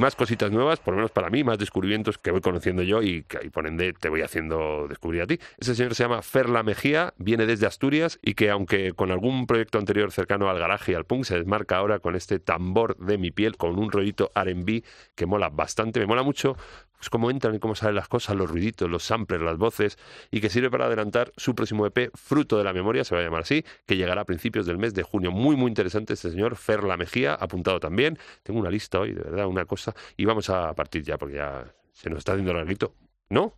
más 0.00 0.16
cositas 0.16 0.50
nuevas, 0.50 0.80
por 0.80 0.94
lo 0.94 0.96
menos 0.96 1.10
para 1.10 1.30
mí, 1.30 1.44
más 1.44 1.58
descubrimientos 1.58 2.18
que 2.18 2.30
voy 2.30 2.40
conociendo 2.40 2.82
yo 2.82 3.02
y 3.02 3.22
que 3.24 3.40
y 3.42 3.50
por 3.50 3.66
ende 3.66 3.92
te 3.92 4.08
voy 4.08 4.22
haciendo 4.22 4.86
descubrir 4.88 5.22
a 5.22 5.26
ti. 5.26 5.38
Ese 5.58 5.74
señor 5.74 5.94
se 5.94 6.02
llama 6.02 6.22
Ferla 6.22 6.62
Mejía, 6.62 7.14
viene 7.18 7.46
desde 7.46 7.66
Asturias 7.66 8.18
y 8.22 8.34
que 8.34 8.50
aunque 8.50 8.92
con 8.92 9.10
algún 9.10 9.46
proyecto 9.46 9.78
anterior 9.78 10.10
cercano 10.12 10.50
al 10.50 10.58
garaje 10.58 10.92
y 10.92 10.94
al 10.94 11.04
punk, 11.04 11.24
se 11.24 11.36
desmarca 11.36 11.76
ahora 11.76 12.00
con 12.00 12.16
este 12.16 12.38
tambor 12.38 12.96
de 12.96 13.18
mi 13.18 13.30
piel, 13.30 13.56
con 13.56 13.78
un 13.78 13.90
rollito 13.90 14.30
R&B 14.34 14.82
que 15.14 15.26
mola 15.26 15.48
bastante, 15.48 16.00
me 16.00 16.06
mola 16.06 16.22
mucho 16.22 16.56
pues 17.00 17.08
cómo 17.08 17.30
entran 17.30 17.54
y 17.54 17.58
cómo 17.58 17.74
salen 17.74 17.94
las 17.94 18.08
cosas, 18.08 18.36
los 18.36 18.50
ruiditos, 18.50 18.90
los 18.90 19.02
samplers, 19.02 19.42
las 19.42 19.56
voces, 19.56 19.96
y 20.30 20.42
que 20.42 20.50
sirve 20.50 20.70
para 20.70 20.84
adelantar 20.84 21.32
su 21.38 21.54
próximo 21.54 21.86
EP, 21.86 22.10
Fruto 22.14 22.58
de 22.58 22.64
la 22.64 22.74
Memoria, 22.74 23.04
se 23.04 23.14
va 23.14 23.22
a 23.22 23.24
llamar 23.24 23.40
así, 23.40 23.64
que 23.86 23.96
llegará 23.96 24.20
a 24.20 24.24
principios 24.26 24.66
del 24.66 24.76
mes 24.76 24.92
de 24.92 25.02
junio. 25.02 25.30
Muy, 25.30 25.56
muy 25.56 25.68
interesante 25.68 26.12
este 26.12 26.30
señor, 26.30 26.56
Ferla 26.56 26.98
Mejía, 26.98 27.34
apuntado 27.34 27.80
también. 27.80 28.18
Tengo 28.42 28.60
una 28.60 28.70
lista 28.70 29.00
hoy, 29.00 29.14
de 29.14 29.22
verdad, 29.22 29.46
una 29.46 29.64
cosa, 29.64 29.94
y 30.18 30.26
vamos 30.26 30.50
a 30.50 30.74
partir 30.74 31.02
ya, 31.02 31.16
porque 31.16 31.36
ya 31.36 31.64
se 31.90 32.10
nos 32.10 32.18
está 32.18 32.32
haciendo 32.32 32.52
larguito. 32.52 32.94
¿No? 33.30 33.54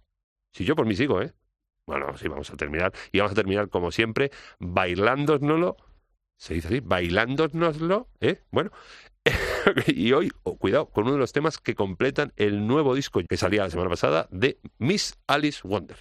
Si 0.53 0.65
yo 0.65 0.77
por 0.77 0.87
mí 0.87 0.95
sigo, 0.95 1.21
¿eh? 1.21 1.33
Bueno, 1.85 2.17
sí, 2.17 2.29
vamos 2.29 2.49
a 2.51 2.57
terminar. 2.57 2.93
Y 3.11 3.19
vamos 3.19 3.33
a 3.33 3.35
terminar, 3.35 3.69
como 3.71 3.91
siempre, 3.91 4.31
bailándonoslo. 4.61 5.77
Se 6.37 6.55
dice 6.55 6.69
así, 6.69 6.81
bailándonoslo, 6.81 8.09
¿eh? 8.21 8.45
Bueno. 8.53 8.71
y 9.87 10.13
hoy, 10.13 10.31
oh, 10.43 10.57
cuidado, 10.57 10.87
con 10.87 11.05
uno 11.05 11.15
de 11.15 11.19
los 11.19 11.33
temas 11.33 11.59
que 11.59 11.75
completan 11.75 12.33
el 12.37 12.67
nuevo 12.67 12.95
disco 12.95 13.21
que 13.29 13.37
salía 13.37 13.63
la 13.63 13.71
semana 13.71 13.91
pasada 13.91 14.29
de 14.31 14.59
Miss 14.79 15.19
Alice 15.27 15.61
Wonder. 15.65 15.97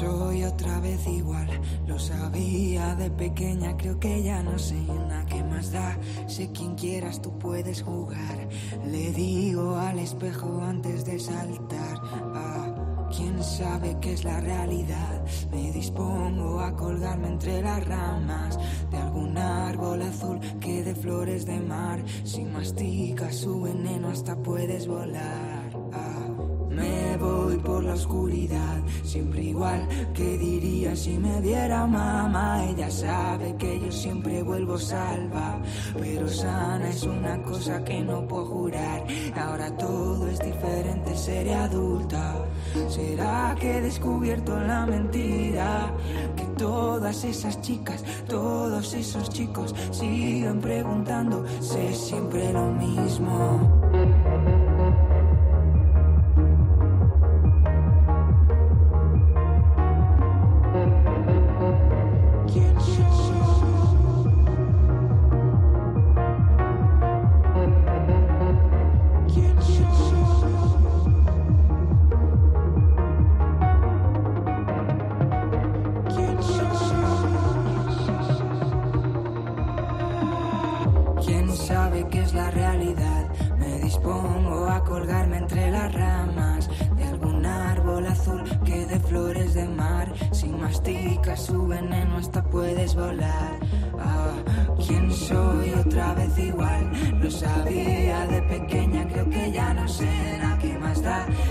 Soy 0.00 0.44
otra 0.44 0.80
vez 0.80 1.06
igual? 1.06 1.46
Lo 1.86 1.98
sabía 1.98 2.94
de 2.94 3.10
pequeña, 3.10 3.76
creo 3.76 4.00
que 4.00 4.22
ya 4.22 4.42
no 4.42 4.58
sé 4.58 4.74
nada 4.74 5.26
que 5.26 5.44
más 5.44 5.72
da. 5.72 5.98
Sé 6.26 6.50
quien 6.52 6.74
quieras, 6.74 7.20
tú 7.20 7.38
puedes 7.38 7.82
jugar. 7.82 8.48
Le 8.86 9.12
digo 9.12 9.76
al 9.76 9.98
espejo 9.98 10.62
antes 10.62 11.04
de 11.04 11.18
saltar. 11.18 12.00
Ah, 12.34 13.08
¿Quién 13.14 13.42
sabe 13.42 13.98
qué 14.00 14.12
es 14.14 14.24
la 14.24 14.40
realidad? 14.40 15.22
Me 15.50 15.70
dispongo 15.72 16.60
a 16.60 16.74
colgarme 16.76 17.28
entre 17.28 17.60
las 17.60 17.84
ramas 17.84 18.58
de 18.90 18.96
algún 18.96 19.36
árbol 19.36 20.00
azul 20.00 20.40
que 20.60 20.82
de 20.82 20.94
flores 20.94 21.44
de 21.44 21.60
mar. 21.60 22.02
Si 22.24 22.42
masticas 22.44 23.34
su 23.36 23.60
veneno 23.60 24.08
hasta 24.08 24.34
puedes 24.36 24.86
volar. 24.86 25.59
Oscuridad, 28.00 28.80
siempre 29.02 29.42
igual. 29.44 29.86
¿Qué 30.14 30.38
diría 30.38 30.96
si 30.96 31.18
me 31.18 31.40
viera 31.40 31.86
mamá? 31.86 32.64
Ella 32.64 32.90
sabe 32.90 33.54
que 33.56 33.78
yo 33.80 33.92
siempre 33.92 34.42
vuelvo 34.42 34.78
salva, 34.78 35.60
pero 35.98 36.26
sana 36.28 36.88
es 36.88 37.02
una 37.02 37.42
cosa 37.42 37.84
que 37.84 38.00
no 38.00 38.26
puedo 38.26 38.46
jurar. 38.46 39.04
Ahora 39.36 39.76
todo 39.76 40.26
es 40.28 40.38
diferente, 40.38 41.16
seré 41.16 41.54
adulta. 41.54 42.36
¿Será 42.88 43.54
que 43.58 43.78
he 43.78 43.80
descubierto 43.82 44.58
la 44.58 44.86
mentira? 44.86 45.92
Que 46.36 46.44
todas 46.56 47.24
esas 47.24 47.60
chicas, 47.60 48.02
todos 48.26 48.94
esos 48.94 49.28
chicos 49.28 49.74
siguen 49.90 50.60
preguntando, 50.60 51.44
sé 51.60 51.92
siempre 51.92 52.52
lo 52.52 52.72
mismo. 52.72 54.69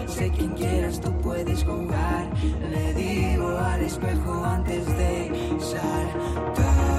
Sé 0.10 0.30
quien 0.32 0.50
quieras, 0.50 1.00
tú 1.00 1.12
puedes 1.22 1.64
jugar. 1.64 2.30
Le 2.72 2.94
digo 2.94 3.48
al 3.58 3.82
espejo 3.84 4.44
antes 4.44 4.86
de 4.98 5.32
saltar. 5.60 6.90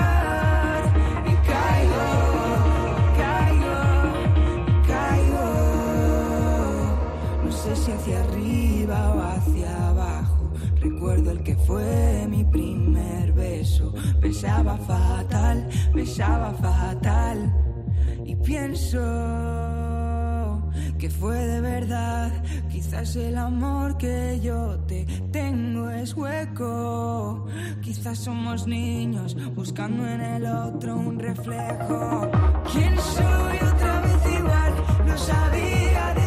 Saltar 0.00 0.84
y 1.26 1.34
caigo, 1.48 2.06
caigo, 3.16 3.78
caigo. 4.86 5.48
No 7.44 7.50
sé 7.52 7.74
si 7.74 7.90
hacia 7.92 8.22
arriba 8.24 9.14
o 9.14 9.20
hacia 9.22 9.88
abajo. 9.88 10.52
Recuerdo 10.80 11.30
el 11.32 11.42
que 11.42 11.56
fue 11.56 12.26
mi 12.28 12.44
primer 12.44 13.19
beso. 13.60 13.92
Besaba 14.20 14.76
fatal, 14.78 15.68
besaba 15.94 16.52
fatal. 16.54 17.38
Y 18.24 18.34
pienso 18.36 18.98
que 20.98 21.10
fue 21.10 21.36
de 21.52 21.60
verdad. 21.60 22.30
Quizás 22.70 23.16
el 23.16 23.36
amor 23.36 23.96
que 23.98 24.40
yo 24.42 24.78
te 24.88 25.04
tengo 25.32 25.90
es 25.90 26.14
hueco. 26.14 27.46
Quizás 27.82 28.18
somos 28.18 28.66
niños 28.66 29.36
buscando 29.54 30.06
en 30.06 30.20
el 30.20 30.46
otro 30.46 30.96
un 30.96 31.18
reflejo. 31.18 32.30
¿Quién 32.72 32.94
soy 33.14 33.56
otra 33.72 34.00
vez 34.00 34.22
igual? 34.38 34.72
Lo 35.06 35.18
sabía 35.18 36.14
de 36.14 36.19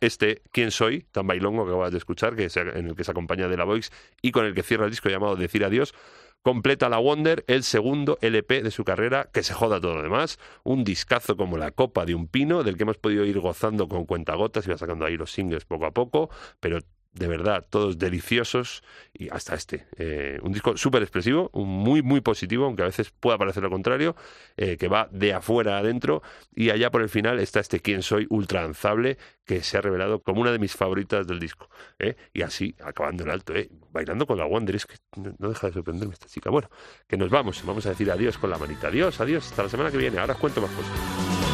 Este, 0.00 0.42
¿Quién 0.52 0.70
soy? 0.70 1.06
Tan 1.12 1.26
bailongo 1.26 1.64
que 1.64 1.70
acabas 1.72 1.92
de 1.92 1.98
escuchar, 1.98 2.36
que 2.36 2.48
se- 2.50 2.60
en 2.60 2.88
el 2.88 2.94
que 2.96 3.04
se 3.04 3.10
acompaña 3.10 3.48
de 3.48 3.56
la 3.56 3.64
Voix 3.64 3.90
y 4.22 4.30
con 4.32 4.44
el 4.46 4.54
que 4.54 4.62
cierra 4.62 4.84
el 4.84 4.90
disco 4.90 5.08
llamado 5.08 5.36
Decir 5.36 5.64
Adiós. 5.64 5.94
Completa 6.42 6.88
la 6.88 6.98
Wonder, 6.98 7.44
el 7.48 7.64
segundo 7.64 8.16
LP 8.22 8.62
de 8.62 8.70
su 8.70 8.82
carrera, 8.82 9.28
que 9.30 9.42
se 9.42 9.52
joda 9.52 9.78
todo 9.78 9.96
lo 9.96 10.02
demás. 10.02 10.38
Un 10.64 10.84
discazo 10.84 11.36
como 11.36 11.58
la 11.58 11.70
copa 11.70 12.06
de 12.06 12.14
un 12.14 12.28
pino, 12.28 12.62
del 12.62 12.78
que 12.78 12.84
hemos 12.84 12.96
podido 12.96 13.26
ir 13.26 13.38
gozando 13.40 13.88
con 13.88 14.06
cuentagotas, 14.06 14.68
va 14.68 14.78
sacando 14.78 15.04
ahí 15.04 15.18
los 15.18 15.32
singles 15.32 15.66
poco 15.66 15.84
a 15.84 15.90
poco, 15.90 16.30
pero 16.58 16.78
de 17.12 17.26
verdad, 17.26 17.66
todos 17.68 17.98
deliciosos 17.98 18.82
y 19.12 19.28
hasta 19.30 19.54
este. 19.54 19.86
Eh, 19.96 20.38
un 20.42 20.52
disco 20.52 20.76
súper 20.76 21.02
expresivo, 21.02 21.50
muy, 21.54 22.02
muy 22.02 22.20
positivo, 22.20 22.66
aunque 22.66 22.82
a 22.82 22.86
veces 22.86 23.10
pueda 23.10 23.36
parecer 23.36 23.62
lo 23.62 23.70
contrario, 23.70 24.14
eh, 24.56 24.76
que 24.76 24.88
va 24.88 25.08
de 25.10 25.32
afuera 25.32 25.78
adentro 25.78 26.22
y 26.54 26.70
allá 26.70 26.90
por 26.90 27.02
el 27.02 27.08
final 27.08 27.40
está 27.40 27.60
este 27.60 27.80
Quién 27.80 28.02
Soy 28.02 28.26
ultra 28.30 28.62
danzable 28.62 29.18
que 29.44 29.62
se 29.62 29.76
ha 29.76 29.80
revelado 29.80 30.20
como 30.20 30.40
una 30.40 30.52
de 30.52 30.60
mis 30.60 30.74
favoritas 30.74 31.26
del 31.26 31.40
disco. 31.40 31.68
¿eh? 31.98 32.14
Y 32.32 32.42
así, 32.42 32.76
acabando 32.84 33.24
en 33.24 33.30
alto, 33.30 33.52
bailando 33.90 34.26
con 34.26 34.38
la 34.38 34.44
Wonder, 34.44 34.76
es 34.76 34.86
que 34.86 34.94
no, 35.16 35.34
no 35.36 35.48
deja 35.48 35.66
de 35.66 35.72
sorprenderme 35.72 36.14
esta 36.14 36.28
chica. 36.28 36.50
Bueno, 36.50 36.70
que 37.08 37.16
nos 37.16 37.30
vamos, 37.30 37.64
vamos 37.64 37.84
a 37.86 37.90
decir 37.90 38.08
adiós 38.10 38.38
con 38.38 38.50
la 38.50 38.58
manita. 38.58 38.86
Adiós, 38.86 39.20
adiós, 39.20 39.46
hasta 39.46 39.64
la 39.64 39.68
semana 39.68 39.90
que 39.90 39.98
viene. 39.98 40.18
Ahora 40.18 40.34
os 40.34 40.38
cuento 40.38 40.60
más 40.60 40.70
cosas. 40.70 41.49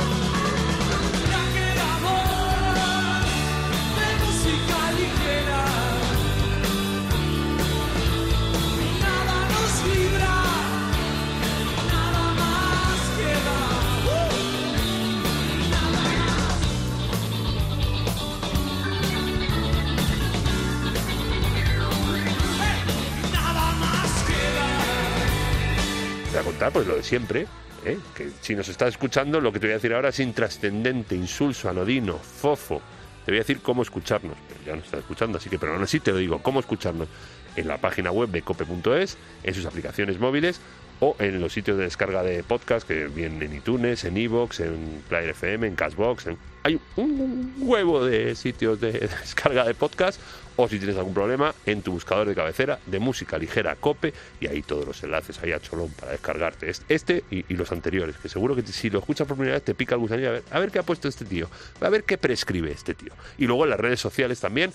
Siempre, 27.06 27.46
¿eh? 27.84 27.98
que 28.14 28.30
si 28.40 28.54
nos 28.54 28.68
estás 28.68 28.88
escuchando, 28.90 29.40
lo 29.40 29.52
que 29.52 29.60
te 29.60 29.66
voy 29.66 29.72
a 29.72 29.76
decir 29.76 29.94
ahora 29.94 30.10
es 30.10 30.20
intrascendente, 30.20 31.14
insulso, 31.14 31.68
anodino, 31.70 32.18
fofo. 32.18 32.82
Te 33.24 33.32
voy 33.32 33.38
a 33.38 33.40
decir 33.40 33.60
cómo 33.60 33.82
escucharnos, 33.82 34.36
pero 34.48 34.60
ya 34.64 34.76
nos 34.76 34.84
estás 34.84 35.00
escuchando, 35.00 35.38
así 35.38 35.48
que 35.50 35.58
pero 35.58 35.72
aún 35.74 35.82
así 35.82 35.98
te 36.00 36.12
lo 36.12 36.18
digo, 36.18 36.40
cómo 36.42 36.60
escucharnos 36.60 37.08
en 37.56 37.66
la 37.68 37.78
página 37.78 38.12
web 38.12 38.28
de 38.30 38.42
cope.es, 38.42 39.16
en 39.42 39.54
sus 39.54 39.66
aplicaciones 39.66 40.18
móviles 40.20 40.60
o 41.00 41.16
en 41.18 41.40
los 41.40 41.52
sitios 41.52 41.76
de 41.76 41.84
descarga 41.84 42.22
de 42.22 42.42
podcast 42.42 42.86
que 42.86 43.06
vienen 43.08 43.42
en 43.42 43.54
iTunes, 43.56 44.04
en 44.04 44.16
iVoox, 44.16 44.60
en 44.60 45.02
Player 45.08 45.30
FM, 45.30 45.66
en 45.66 45.74
Cashbox. 45.74 46.26
en- 46.28 46.38
Hay 46.66 46.80
un 46.96 47.54
huevo 47.60 48.04
de 48.04 48.34
sitios 48.34 48.80
de 48.80 48.90
descarga 49.22 49.62
de 49.64 49.72
podcast 49.74 50.20
o 50.56 50.66
si 50.68 50.78
tienes 50.78 50.96
algún 50.96 51.14
problema 51.14 51.54
en 51.64 51.80
tu 51.82 51.92
buscador 51.92 52.26
de 52.26 52.34
cabecera 52.34 52.80
de 52.86 52.98
música 52.98 53.38
ligera 53.38 53.76
Cope 53.76 54.12
y 54.40 54.48
ahí 54.48 54.62
todos 54.62 54.84
los 54.84 55.00
enlaces 55.04 55.38
ahí 55.44 55.52
a 55.52 55.60
cholón 55.60 55.90
para 55.92 56.10
descargarte 56.10 56.68
este, 56.88 57.22
y, 57.30 57.44
y 57.52 57.56
los 57.56 57.70
anteriores 57.70 58.16
que 58.16 58.28
seguro 58.28 58.56
que 58.56 58.62
te- 58.64 58.72
si 58.72 58.90
lo 58.90 58.98
escuchas 58.98 59.28
por 59.28 59.36
primera 59.36 59.54
vez 59.58 59.64
te 59.64 59.74
pica 59.76 59.94
el 59.94 60.00
gusanillo 60.00 60.30
a 60.30 60.32
ver, 60.32 60.42
a 60.50 60.58
ver 60.58 60.72
qué 60.72 60.80
ha 60.80 60.82
puesto 60.82 61.06
este 61.06 61.24
tío 61.24 61.48
a 61.80 61.88
ver 61.88 62.02
qué 62.02 62.18
prescribe 62.18 62.72
este 62.72 62.94
tío 62.94 63.12
y 63.38 63.46
luego 63.46 63.62
en 63.62 63.70
las 63.70 63.78
redes 63.78 64.00
sociales 64.00 64.40
también 64.40 64.72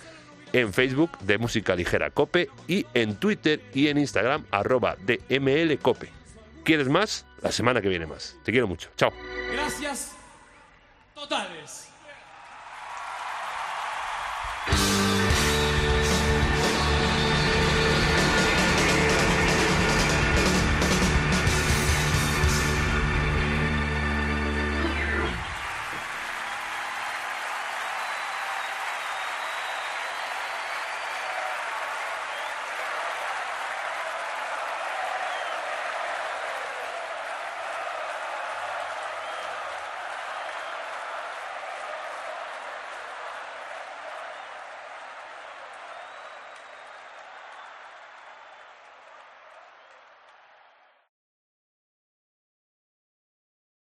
en 0.54 0.72
Facebook 0.72 1.18
de 1.20 1.38
Música 1.40 1.76
Ligera 1.76 2.10
Cope 2.12 2.48
y 2.70 2.86
en 2.94 3.16
Twitter 3.18 3.60
y 3.74 3.88
en 3.88 3.98
Instagram 3.98 4.46
arroba 4.52 4.96
DML 5.06 5.78
Cope. 5.80 6.10
¿Quieres 6.64 6.88
más? 6.90 7.26
La 7.42 7.52
semana 7.52 7.82
que 7.82 7.90
viene 7.90 8.06
más. 8.06 8.36
Te 8.44 8.52
quiero 8.52 8.68
mucho. 8.68 8.90
Chao. 8.98 9.12
Gracias 9.54 10.21
totales. 11.22 11.91